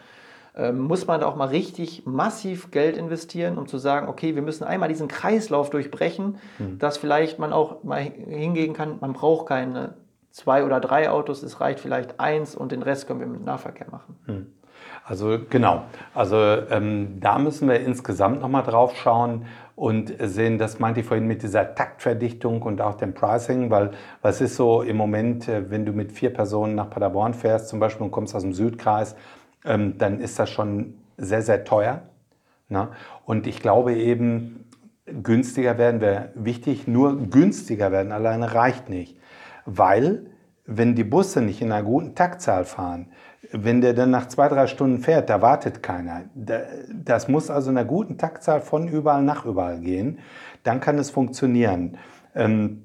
[0.55, 4.41] Ähm, muss man da auch mal richtig massiv Geld investieren, um zu sagen, okay, wir
[4.41, 6.79] müssen einmal diesen Kreislauf durchbrechen, mhm.
[6.79, 9.95] dass vielleicht man auch mal hingehen kann, man braucht keine
[10.31, 13.87] zwei oder drei Autos, es reicht vielleicht eins und den Rest können wir mit Nahverkehr
[13.89, 14.15] machen.
[14.27, 14.47] Mhm.
[15.07, 15.83] Also genau,
[16.15, 21.27] also ähm, da müssen wir insgesamt nochmal drauf schauen und sehen, das meinte ich vorhin
[21.27, 23.91] mit dieser Taktverdichtung und auch dem Pricing, weil
[24.23, 27.79] was ist so im Moment, äh, wenn du mit vier Personen nach Paderborn fährst zum
[27.79, 29.15] Beispiel und kommst aus dem Südkreis,
[29.63, 32.01] ähm, dann ist das schon sehr, sehr teuer.
[32.69, 32.87] Ne?
[33.25, 34.65] Und ich glaube eben,
[35.05, 39.19] günstiger werden wäre wichtig, nur günstiger werden alleine reicht nicht,
[39.67, 40.25] weil
[40.65, 43.11] wenn die Busse nicht in einer guten Taktzahl fahren,
[43.63, 46.23] wenn der dann nach zwei, drei Stunden fährt, da wartet keiner.
[46.33, 50.19] Das muss also in einer guten Taktzahl von überall nach überall gehen.
[50.63, 51.97] Dann kann es funktionieren.
[52.33, 52.84] Ähm,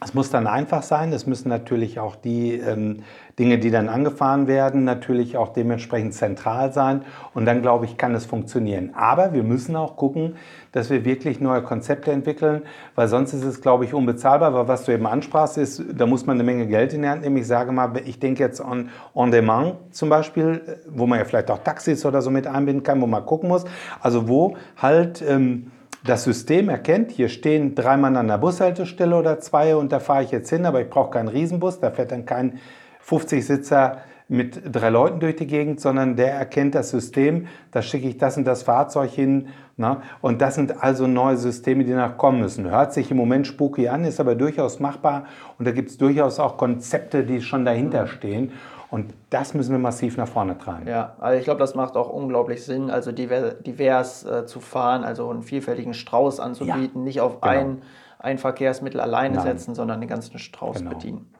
[0.00, 1.12] es muss dann einfach sein.
[1.12, 3.02] Es müssen natürlich auch die ähm,
[3.36, 7.02] Dinge, die dann angefahren werden, natürlich auch dementsprechend zentral sein.
[7.34, 8.92] Und dann, glaube ich, kann es funktionieren.
[8.94, 10.36] Aber wir müssen auch gucken,
[10.70, 12.62] dass wir wirklich neue Konzepte entwickeln,
[12.94, 14.54] weil sonst ist es, glaube ich, unbezahlbar.
[14.54, 17.22] Weil was du eben ansprachst, ist, da muss man eine Menge Geld in die Hand
[17.22, 17.36] nehmen.
[17.36, 21.50] Ich sage mal, ich denke jetzt an On Demand zum Beispiel, wo man ja vielleicht
[21.50, 23.64] auch Taxis oder so mit einbinden kann, wo man gucken muss.
[24.00, 25.22] Also wo halt...
[25.26, 25.72] Ähm,
[26.08, 30.22] das System erkennt, hier stehen drei Mann an der Bushaltestelle oder zwei und da fahre
[30.22, 32.60] ich jetzt hin, aber ich brauche keinen Riesenbus, da fährt dann kein
[33.06, 38.18] 50-Sitzer mit drei Leuten durch die Gegend, sondern der erkennt das System, da schicke ich
[38.18, 39.48] das und das Fahrzeug hin.
[39.76, 39.98] Ne?
[40.20, 42.70] Und das sind also neue Systeme, die nachkommen müssen.
[42.70, 45.24] Hört sich im Moment spooky an, ist aber durchaus machbar
[45.58, 48.52] und da gibt es durchaus auch Konzepte, die schon dahinter stehen.
[48.90, 50.88] Und das müssen wir massiv nach vorne treiben.
[50.88, 55.04] Ja, also ich glaube, das macht auch unglaublich Sinn, also divers, divers äh, zu fahren,
[55.04, 57.52] also einen vielfältigen Strauß anzubieten, ja, nicht auf genau.
[57.52, 57.82] ein,
[58.18, 59.44] ein Verkehrsmittel alleine Nein.
[59.44, 60.90] setzen, sondern den ganzen Strauß genau.
[60.90, 61.30] bedienen.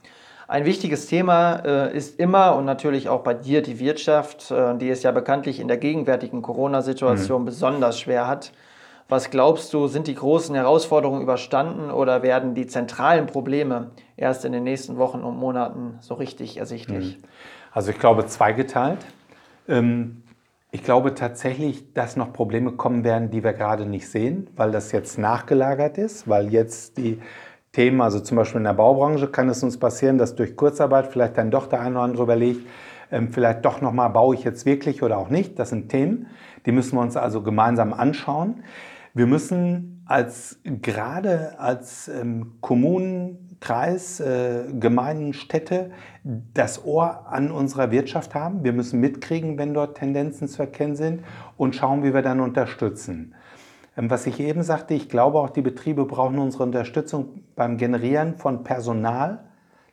[0.46, 4.88] Ein wichtiges Thema äh, ist immer und natürlich auch bei dir die Wirtschaft, äh, die
[4.88, 7.46] es ja bekanntlich in der gegenwärtigen Corona-Situation mhm.
[7.46, 8.52] besonders schwer hat.
[9.08, 14.52] Was glaubst du, sind die großen Herausforderungen überstanden oder werden die zentralen Probleme erst in
[14.52, 17.16] den nächsten Wochen und Monaten so richtig ersichtlich?
[17.16, 17.22] Mhm.
[17.72, 18.98] Also ich glaube zweigeteilt.
[19.66, 20.22] Ähm,
[20.70, 24.92] ich glaube tatsächlich, dass noch Probleme kommen werden, die wir gerade nicht sehen, weil das
[24.92, 27.18] jetzt nachgelagert ist, weil jetzt die
[27.72, 31.38] Themen, also zum Beispiel in der Baubranche kann es uns passieren, dass durch Kurzarbeit vielleicht
[31.38, 32.66] dann doch der eine oder andere überlegt,
[33.10, 35.58] ähm, vielleicht doch nochmal baue ich jetzt wirklich oder auch nicht.
[35.58, 36.26] Das sind Themen,
[36.66, 38.62] die müssen wir uns also gemeinsam anschauen.
[39.18, 45.90] Wir müssen als gerade als ähm, Kommunen, Kreis, äh, Gemeinden, Städte
[46.22, 48.62] das Ohr an unserer Wirtschaft haben.
[48.62, 51.24] Wir müssen mitkriegen, wenn dort Tendenzen zu erkennen sind
[51.56, 53.34] und schauen, wie wir dann unterstützen.
[53.96, 58.36] Ähm, was ich eben sagte, ich glaube auch, die Betriebe brauchen unsere Unterstützung beim Generieren
[58.36, 59.47] von Personal.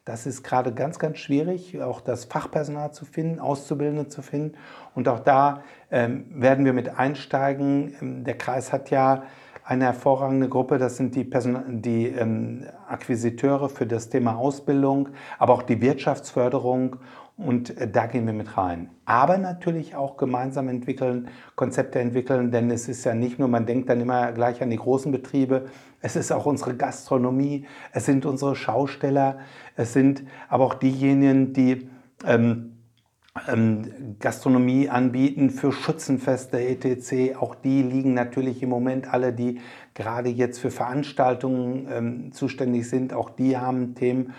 [0.06, 4.56] Das ist gerade ganz, ganz schwierig, auch das Fachpersonal zu finden, Auszubildende zu finden.
[4.94, 7.96] Und auch da ähm, werden wir mit einsteigen.
[8.00, 9.24] Ähm, der Kreis hat ja
[9.64, 15.54] eine hervorragende Gruppe, das sind die, Person die ähm, Akquisiteure für das Thema Ausbildung, aber
[15.54, 16.98] auch die Wirtschaftsförderung
[17.38, 18.90] und äh, da gehen wir mit rein.
[19.06, 23.90] Aber natürlich auch gemeinsam entwickeln, Konzepte entwickeln, denn es ist ja nicht nur, man denkt
[23.90, 25.66] dann immer gleich an die großen Betriebe,
[26.02, 29.40] es ist auch unsere Gastronomie, es sind unsere Schausteller,
[29.76, 31.90] es sind aber auch diejenigen, die
[32.26, 32.76] ähm,
[33.48, 37.36] ähm, Gastronomie anbieten für Schützenfeste etc.
[37.38, 39.60] Auch die liegen natürlich im Moment alle, die
[39.94, 44.34] gerade jetzt für Veranstaltungen ähm, zuständig sind, auch die haben Themen.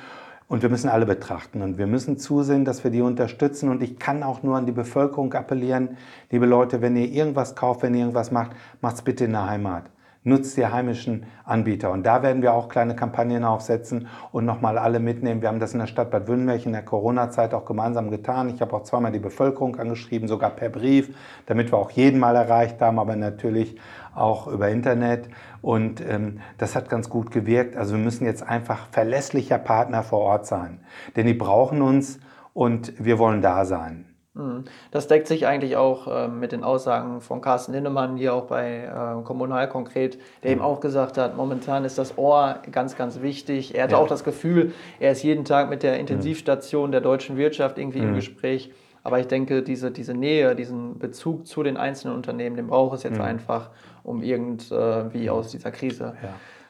[0.48, 3.68] Und wir müssen alle betrachten und wir müssen zusehen, dass wir die unterstützen.
[3.68, 5.96] Und ich kann auch nur an die Bevölkerung appellieren,
[6.30, 9.90] liebe Leute, wenn ihr irgendwas kauft, wenn ihr irgendwas macht, macht's bitte in der Heimat.
[10.26, 11.92] Nutzt die heimischen Anbieter.
[11.92, 15.40] Und da werden wir auch kleine Kampagnen aufsetzen und nochmal alle mitnehmen.
[15.40, 18.48] Wir haben das in der Stadt Bad Wünnberg in der Corona-Zeit auch gemeinsam getan.
[18.48, 21.14] Ich habe auch zweimal die Bevölkerung angeschrieben, sogar per Brief,
[21.46, 23.76] damit wir auch jeden mal erreicht haben, aber natürlich
[24.16, 25.28] auch über Internet.
[25.62, 27.76] Und ähm, das hat ganz gut gewirkt.
[27.76, 30.80] Also wir müssen jetzt einfach verlässlicher Partner vor Ort sein.
[31.14, 32.18] Denn die brauchen uns
[32.52, 34.15] und wir wollen da sein.
[34.36, 34.64] Mhm.
[34.90, 38.84] Das deckt sich eigentlich auch äh, mit den Aussagen von Carsten Linnemann hier auch bei
[38.84, 40.56] äh, Kommunal konkret, der mhm.
[40.56, 43.74] eben auch gesagt hat, momentan ist das Ohr ganz, ganz wichtig.
[43.74, 43.98] Er hatte ja.
[43.98, 45.96] auch das Gefühl, er ist jeden Tag mit der.
[46.06, 48.08] Intensivstation der deutschen Wirtschaft irgendwie mhm.
[48.08, 48.72] im Gespräch.
[49.02, 53.02] Aber ich denke, diese, diese Nähe, diesen Bezug zu den einzelnen Unternehmen, den braucht es
[53.04, 53.24] jetzt mhm.
[53.24, 53.70] einfach,
[54.02, 56.14] um irgendwie aus dieser Krise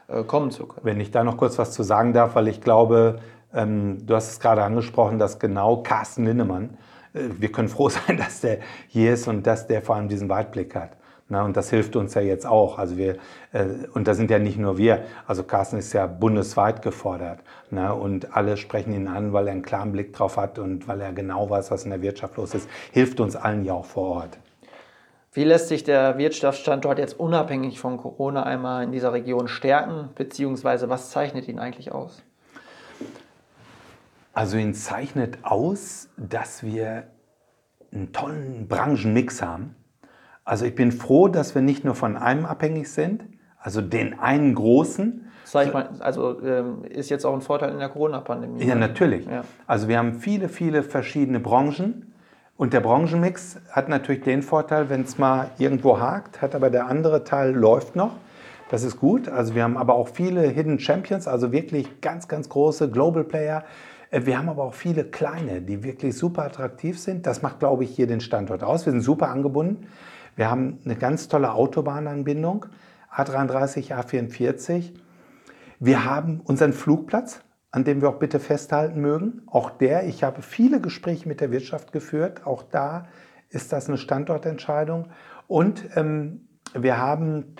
[0.09, 0.21] ja.
[0.21, 0.85] äh, kommen zu können.
[0.85, 3.21] Wenn ich da noch kurz was zu sagen darf, weil ich glaube,
[3.55, 6.77] ähm, du hast es gerade angesprochen, dass genau Carsten Linnemann, äh,
[7.39, 10.75] wir können froh sein, dass der hier ist und dass der vor allem diesen Weitblick
[10.75, 10.97] hat.
[11.29, 12.79] Na, und das hilft uns ja jetzt auch.
[12.79, 13.17] Also wir,
[13.53, 17.41] äh, und da sind ja nicht nur wir, also Carsten ist ja bundesweit gefordert.
[17.71, 21.01] Na, und alle sprechen ihn an, weil er einen klaren Blick drauf hat und weil
[21.01, 22.69] er genau weiß, was in der Wirtschaft los ist.
[22.93, 24.39] Hilft uns allen ja auch vor Ort.
[25.33, 30.89] Wie lässt sich der Wirtschaftsstandort jetzt unabhängig von Corona einmal in dieser Region stärken, beziehungsweise
[30.89, 32.23] was zeichnet ihn eigentlich aus?
[34.37, 37.05] Also ihn zeichnet aus, dass wir
[37.93, 39.75] einen tollen Branchenmix haben
[40.47, 43.25] also ich bin froh, dass wir nicht nur von einem abhängig sind,
[43.59, 45.29] also den einen großen.
[45.43, 48.65] Sag ich mal, also ähm, ist jetzt auch ein Vorteil in der Corona-Pandemie.
[48.65, 49.27] Ja, natürlich.
[49.27, 49.43] Ja.
[49.67, 52.15] Also wir haben viele, viele verschiedene Branchen.
[52.57, 56.87] Und der Branchenmix hat natürlich den Vorteil, wenn es mal irgendwo hakt, hat aber der
[56.87, 58.13] andere Teil läuft noch.
[58.71, 59.29] Das ist gut.
[59.29, 63.65] Also wir haben aber auch viele Hidden Champions, also wirklich ganz, ganz große Global Player.
[64.11, 67.27] Äh, wir haben aber auch viele kleine, die wirklich super attraktiv sind.
[67.27, 68.87] Das macht, glaube ich, hier den Standort aus.
[68.87, 69.87] Wir sind super angebunden.
[70.37, 72.67] Wir haben eine ganz tolle Autobahnanbindung,
[73.15, 74.93] A33, A44.
[75.81, 77.41] Wir haben unseren Flugplatz,
[77.71, 79.43] an dem wir auch bitte festhalten mögen.
[79.47, 82.47] Auch der, ich habe viele Gespräche mit der Wirtschaft geführt.
[82.47, 83.09] Auch da
[83.49, 85.09] ist das eine Standortentscheidung.
[85.49, 87.57] Und ähm, wir haben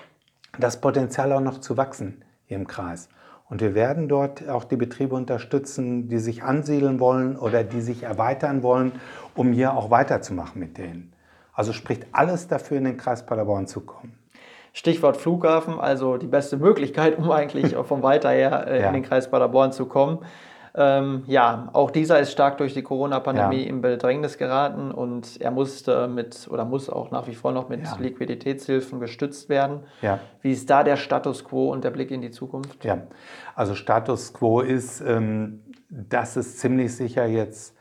[0.59, 3.09] das Potenzial auch noch zu wachsen hier im Kreis.
[3.49, 8.03] Und wir werden dort auch die Betriebe unterstützen, die sich ansiedeln wollen oder die sich
[8.03, 8.93] erweitern wollen,
[9.35, 11.13] um hier auch weiterzumachen mit denen.
[11.53, 14.19] Also spricht alles dafür, in den Kreis Paderborn zu kommen.
[14.73, 18.89] Stichwort Flughafen, also die beste Möglichkeit, um eigentlich vom Weiter her äh, ja.
[18.89, 20.19] in den Kreis Paderborn zu kommen.
[20.79, 23.69] Ähm, ja, auch dieser ist stark durch die Corona-Pandemie ja.
[23.69, 27.85] in Bedrängnis geraten und er musste mit oder muss auch nach wie vor noch mit
[27.85, 27.97] ja.
[27.99, 29.81] Liquiditätshilfen gestützt werden.
[30.03, 30.21] Ja.
[30.43, 32.85] Wie ist da der Status quo und der Blick in die Zukunft?
[32.85, 32.99] Ja,
[33.55, 37.75] also Status quo ist, ähm, dass es ziemlich sicher jetzt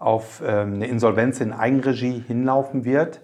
[0.00, 3.20] auf ähm, eine Insolvenz in Eigenregie hinlaufen wird.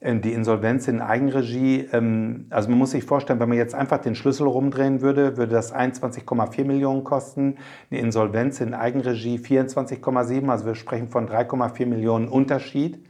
[0.00, 3.98] Ähm, die Insolvenz in Eigenregie, ähm, also man muss sich vorstellen, wenn man jetzt einfach
[3.98, 7.56] den Schlüssel rumdrehen würde, würde das 21,4 Millionen kosten.
[7.90, 13.04] Die Insolvenz in Eigenregie 24,7, also wir sprechen von 3,4 Millionen Unterschied.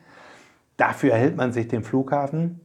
[0.76, 2.60] Dafür erhält man sich den Flughafen.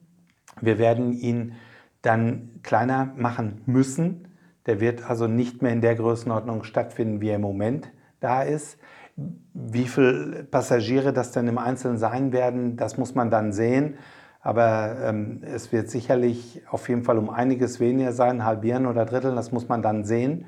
[0.59, 1.53] Wir werden ihn
[2.01, 4.27] dann kleiner machen müssen.
[4.65, 8.77] Der wird also nicht mehr in der Größenordnung stattfinden, wie er im Moment da ist.
[9.15, 13.97] Wie viele Passagiere das dann im Einzelnen sein werden, das muss man dann sehen.
[14.41, 19.35] Aber ähm, es wird sicherlich auf jeden Fall um einiges weniger sein, halbieren oder dritteln,
[19.35, 20.45] das muss man dann sehen.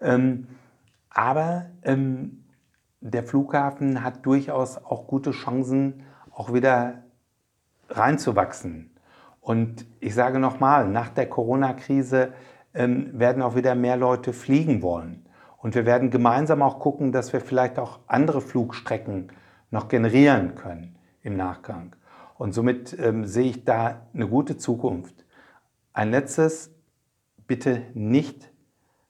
[0.00, 0.46] Ähm,
[1.10, 2.44] aber ähm,
[3.00, 7.02] der Flughafen hat durchaus auch gute Chancen, auch wieder
[7.88, 8.90] reinzuwachsen.
[9.40, 12.32] Und ich sage nochmal, nach der Corona-Krise
[12.72, 15.23] ähm, werden auch wieder mehr Leute fliegen wollen.
[15.64, 19.28] Und wir werden gemeinsam auch gucken, dass wir vielleicht auch andere Flugstrecken
[19.70, 21.96] noch generieren können im Nachgang.
[22.36, 25.24] Und somit ähm, sehe ich da eine gute Zukunft.
[25.94, 26.70] Ein letztes,
[27.46, 28.50] bitte nicht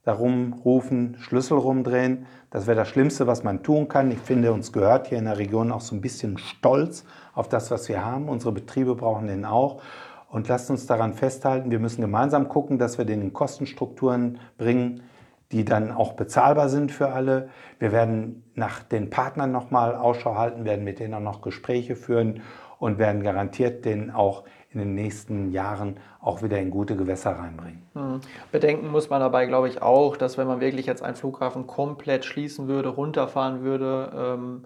[0.03, 2.25] darum rufen, Schlüssel rumdrehen.
[2.51, 4.09] Das wäre das Schlimmste, was man tun kann.
[4.09, 7.03] Ich finde, uns gehört hier in der Region auch so ein bisschen Stolz
[7.33, 8.29] auf das, was wir haben.
[8.29, 9.81] Unsere Betriebe brauchen den auch.
[10.29, 15.03] Und lasst uns daran festhalten, wir müssen gemeinsam gucken, dass wir den in Kostenstrukturen bringen,
[15.51, 17.49] die dann auch bezahlbar sind für alle.
[17.79, 22.41] Wir werden nach den Partnern nochmal Ausschau halten, werden mit denen auch noch Gespräche führen
[22.79, 27.83] und werden garantiert den auch in den nächsten Jahren auch wieder in gute Gewässer reinbringen.
[27.93, 28.19] Hm.
[28.51, 32.25] Bedenken muss man dabei, glaube ich, auch, dass wenn man wirklich jetzt einen Flughafen komplett
[32.25, 34.65] schließen würde, runterfahren würde, ähm,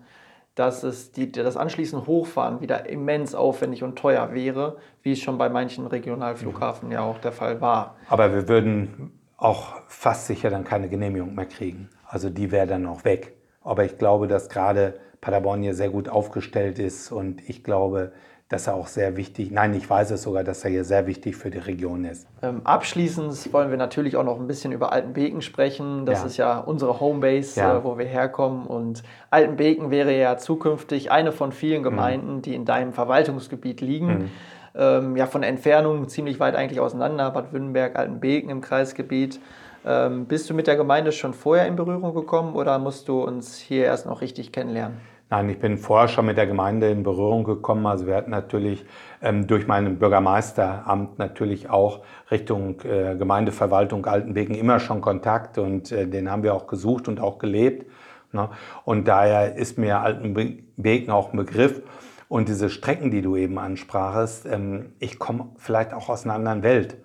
[0.55, 5.38] dass es die, das anschließende Hochfahren wieder immens aufwendig und teuer wäre, wie es schon
[5.38, 6.93] bei manchen Regionalflughafen mhm.
[6.93, 7.95] ja auch der Fall war.
[8.09, 11.90] Aber wir würden auch fast sicher dann keine Genehmigung mehr kriegen.
[12.06, 13.36] Also die wäre dann auch weg.
[13.62, 18.12] Aber ich glaube, dass gerade Paderborn hier sehr gut aufgestellt ist und ich glaube,
[18.48, 21.36] dass er auch sehr wichtig, nein, ich weiß es sogar, dass er hier sehr wichtig
[21.36, 22.28] für die Region ist.
[22.42, 26.08] Ähm, abschließend wollen wir natürlich auch noch ein bisschen über Altenbeken sprechen.
[26.08, 26.26] Das ja.
[26.26, 27.78] ist ja unsere Homebase, ja.
[27.78, 28.66] äh, wo wir herkommen.
[28.66, 31.84] Und Altenbeken wäre ja zukünftig eine von vielen mhm.
[31.84, 32.42] Gemeinden, mhm.
[32.42, 34.08] die in deinem Verwaltungsgebiet liegen.
[34.08, 34.30] Mhm
[34.76, 39.39] ähm, ja von der Entfernung ziemlich weit eigentlich auseinander, Bad Württemberg, Altenbeken im Kreisgebiet.
[39.86, 43.57] Ähm, bist du mit der Gemeinde schon vorher in Berührung gekommen oder musst du uns
[43.57, 44.97] hier erst noch richtig kennenlernen?
[45.32, 47.86] Nein, ich bin vorher schon mit der Gemeinde in Berührung gekommen.
[47.86, 48.84] Also wir hatten natürlich
[49.22, 51.99] ähm, durch mein Bürgermeisteramt natürlich auch
[52.32, 57.20] Richtung äh, Gemeindeverwaltung Altenbeken immer schon Kontakt und äh, den haben wir auch gesucht und
[57.20, 57.86] auch gelebt.
[58.32, 58.49] Ne?
[58.86, 61.84] Und daher ist mir Altenbeken auch ein Begriff.
[62.30, 66.63] Und diese Strecken, die du eben ansprachest, ähm, ich komme vielleicht auch aus einer anderen
[66.63, 66.97] Welt.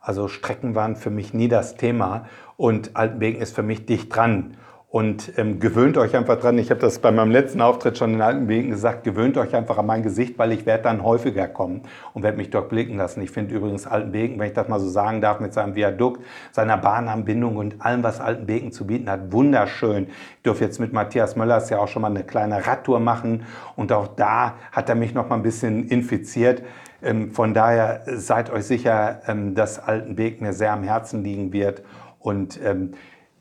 [0.00, 2.26] Also Strecken waren für mich nie das Thema
[2.56, 4.56] und Altenbeken ist für mich dicht dran.
[4.92, 6.58] Und ähm, gewöhnt euch einfach dran.
[6.58, 9.04] Ich habe das bei meinem letzten Auftritt schon in alten Wegen gesagt.
[9.04, 11.80] Gewöhnt euch einfach an mein Gesicht, weil ich werde dann häufiger kommen
[12.12, 13.22] und werde mich dort blicken lassen.
[13.22, 16.76] Ich finde übrigens Altenbeken, wenn ich das mal so sagen darf, mit seinem Viadukt, seiner
[16.76, 20.08] Bahnanbindung und allem, was Altenbeken zu bieten hat, wunderschön.
[20.08, 23.92] Ich durfte jetzt mit Matthias Möllers ja auch schon mal eine kleine Radtour machen und
[23.92, 26.62] auch da hat er mich noch mal ein bisschen infiziert.
[27.02, 31.82] Ähm, von daher seid euch sicher, ähm, dass Altenbeken mir sehr am Herzen liegen wird
[32.20, 32.92] und ähm,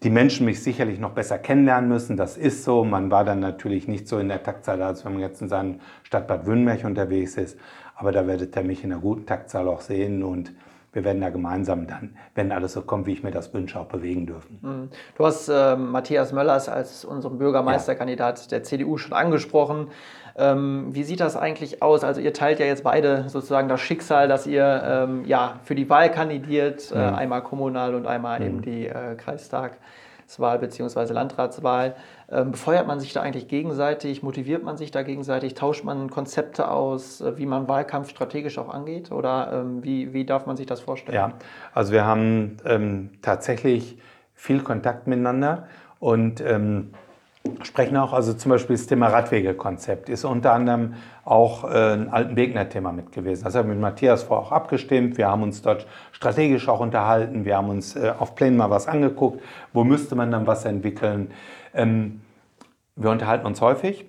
[0.03, 2.17] die Menschen mich sicherlich noch besser kennenlernen müssen.
[2.17, 2.83] Das ist so.
[2.83, 5.79] Man war dann natürlich nicht so in der Taktzahl, als wenn man jetzt in seinem
[6.03, 7.57] Stadt Bad Wünnberg unterwegs ist.
[7.95, 10.53] Aber da werdet ihr mich in einer guten Taktzahl auch sehen und
[10.93, 13.85] wir werden da gemeinsam dann, wenn alles so kommt, wie ich mir das wünsche, auch
[13.85, 14.59] bewegen dürfen.
[14.61, 14.89] Mhm.
[15.17, 18.47] Du hast äh, Matthias Möllers als unseren Bürgermeisterkandidat ja.
[18.49, 19.87] der CDU schon angesprochen.
[20.35, 22.03] Ähm, wie sieht das eigentlich aus?
[22.03, 25.89] Also ihr teilt ja jetzt beide sozusagen das Schicksal, dass ihr ähm, ja, für die
[25.89, 27.15] Wahl kandidiert, äh, mhm.
[27.15, 28.45] einmal kommunal und einmal mhm.
[28.45, 29.15] eben die äh,
[30.31, 31.13] Kreistagswahl bzw.
[31.13, 31.95] Landratswahl.
[32.29, 34.23] Ähm, befeuert man sich da eigentlich gegenseitig?
[34.23, 35.53] Motiviert man sich da gegenseitig?
[35.53, 39.11] Tauscht man Konzepte aus, äh, wie man Wahlkampf strategisch auch angeht?
[39.11, 41.15] Oder ähm, wie, wie darf man sich das vorstellen?
[41.15, 41.33] Ja,
[41.73, 43.97] also wir haben ähm, tatsächlich
[44.33, 45.67] viel Kontakt miteinander
[45.99, 46.93] und ähm,
[47.63, 52.91] sprechen auch, also zum Beispiel das Thema Radwegekonzept ist unter anderem auch äh, ein Altenwegner-Thema
[52.91, 53.43] mit gewesen.
[53.43, 55.17] Das haben wir mit Matthias vorher auch abgestimmt.
[55.17, 57.45] Wir haben uns dort strategisch auch unterhalten.
[57.45, 59.41] Wir haben uns äh, auf Plänen mal was angeguckt.
[59.73, 61.31] Wo müsste man dann was entwickeln?
[61.73, 62.21] Ähm,
[62.95, 64.05] wir unterhalten uns häufig.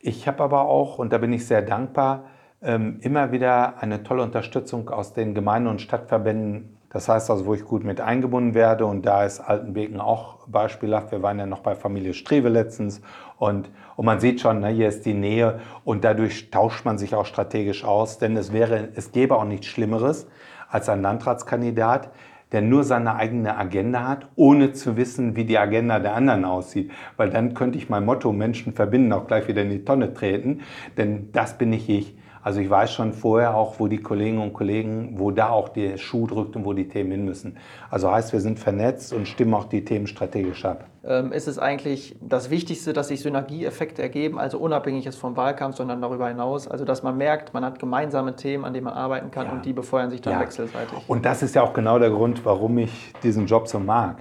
[0.00, 2.24] Ich habe aber auch, und da bin ich sehr dankbar,
[2.60, 7.62] immer wieder eine tolle Unterstützung aus den Gemeinden und Stadtverbänden das heißt also, wo ich
[7.62, 11.12] gut mit eingebunden werde und da ist Altenbeken auch beispielhaft.
[11.12, 13.02] Wir waren ja noch bei Familie Strewe letztens
[13.36, 17.14] und, und man sieht schon, ne, hier ist die Nähe und dadurch tauscht man sich
[17.14, 20.26] auch strategisch aus, denn es wäre, es gäbe auch nichts Schlimmeres
[20.70, 22.10] als ein Landratskandidat,
[22.52, 26.92] der nur seine eigene Agenda hat, ohne zu wissen, wie die Agenda der anderen aussieht.
[27.18, 30.60] Weil dann könnte ich mein Motto Menschen verbinden auch gleich wieder in die Tonne treten,
[30.96, 32.16] denn das bin nicht ich.
[32.46, 35.96] Also ich weiß schon vorher auch, wo die Kolleginnen und Kollegen, wo da auch der
[35.96, 37.56] Schuh drückt und wo die Themen hin müssen.
[37.90, 40.84] Also heißt, wir sind vernetzt und stimmen auch die Themen strategisch ab.
[41.02, 45.74] Ähm, ist es eigentlich das Wichtigste, dass sich Synergieeffekte ergeben, also unabhängig ist vom Wahlkampf,
[45.74, 46.68] sondern darüber hinaus.
[46.68, 49.52] Also dass man merkt, man hat gemeinsame Themen, an denen man arbeiten kann ja.
[49.52, 50.40] und die befeuern sich dann ja.
[50.40, 50.98] wechselseitig.
[51.08, 54.18] Und das ist ja auch genau der Grund, warum ich diesen Job so mag.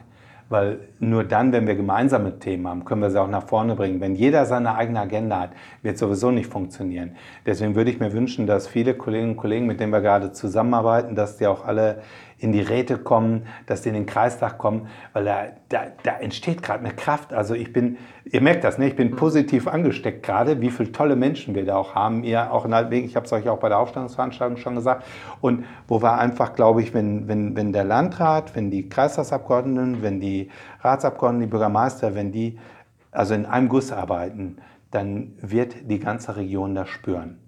[0.48, 4.00] Weil nur dann, wenn wir gemeinsame Themen haben, können wir sie auch nach vorne bringen.
[4.00, 5.50] Wenn jeder seine eigene Agenda hat,
[5.82, 7.16] wird sowieso nicht funktionieren.
[7.48, 11.16] Deswegen würde ich mir wünschen, dass viele Kolleginnen und Kollegen, mit denen wir gerade zusammenarbeiten,
[11.16, 12.04] dass die auch alle
[12.38, 16.62] in die Räte kommen, dass die in den Kreistag kommen, weil da, da, da entsteht
[16.62, 17.34] gerade eine Kraft.
[17.34, 18.88] Also ich bin, ihr merkt das, ne?
[18.88, 19.16] ich bin mhm.
[19.16, 22.24] positiv angesteckt gerade, wie viele tolle Menschen wir da auch haben.
[22.24, 25.06] Ihr auch in Altwegen, ich habe es euch auch bei der Aufstellungsveranstaltung schon gesagt.
[25.40, 30.20] Und wo wir einfach, glaube ich, wenn, wenn, wenn der Landrat, wenn die Kreistagsabgeordneten, wenn
[30.20, 30.50] die
[30.82, 32.60] Ratsabgeordneten, die Bürgermeister, wenn die
[33.12, 34.58] also in einem Guss arbeiten,
[34.92, 37.40] dann wird die ganze Region das spüren.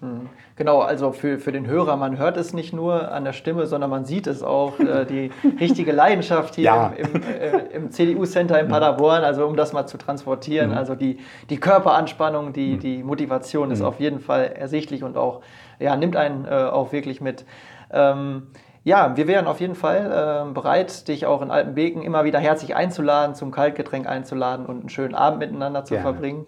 [0.00, 0.30] Mhm.
[0.56, 3.90] Genau, also für, für den Hörer, man hört es nicht nur an der Stimme, sondern
[3.90, 5.30] man sieht es auch, äh, die
[5.60, 6.92] richtige Leidenschaft hier ja.
[6.96, 8.70] im, im, äh, im CDU-Center in mhm.
[8.70, 10.70] Paderborn, also um das mal zu transportieren.
[10.70, 10.76] Mhm.
[10.76, 11.18] Also die,
[11.50, 12.80] die Körperanspannung, die, mhm.
[12.80, 13.74] die Motivation mhm.
[13.74, 15.42] ist auf jeden Fall ersichtlich und auch,
[15.78, 17.44] ja, nimmt einen äh, auch wirklich mit.
[17.92, 18.48] Ähm,
[18.82, 22.74] ja, wir wären auf jeden Fall äh, bereit, dich auch in Altenbeken immer wieder herzlich
[22.74, 26.00] einzuladen, zum Kaltgetränk einzuladen und einen schönen Abend miteinander zu ja.
[26.00, 26.46] verbringen.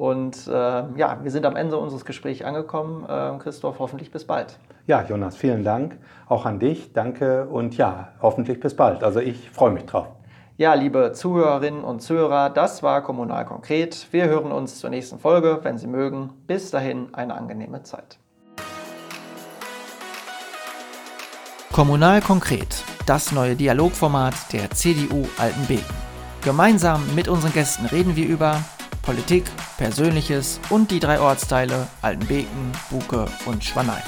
[0.00, 3.04] Und äh, ja, wir sind am Ende unseres Gesprächs angekommen.
[3.06, 4.58] Äh, Christoph, hoffentlich bis bald.
[4.86, 5.98] Ja, Jonas, vielen Dank.
[6.26, 6.94] Auch an dich.
[6.94, 9.04] Danke und ja, hoffentlich bis bald.
[9.04, 10.06] Also ich freue mich drauf.
[10.56, 14.06] Ja, liebe Zuhörerinnen und Zuhörer, das war Kommunal Konkret.
[14.10, 16.30] Wir hören uns zur nächsten Folge, wenn Sie mögen.
[16.46, 18.18] Bis dahin eine angenehme Zeit.
[21.74, 25.94] Kommunal Konkret, das neue Dialogformat der CDU Altenbeken.
[26.42, 28.62] Gemeinsam mit unseren Gästen reden wir über
[29.02, 29.44] Politik,
[29.76, 34.02] Persönliches und die drei Ortsteile Altenbeken, Buke und Schwanein.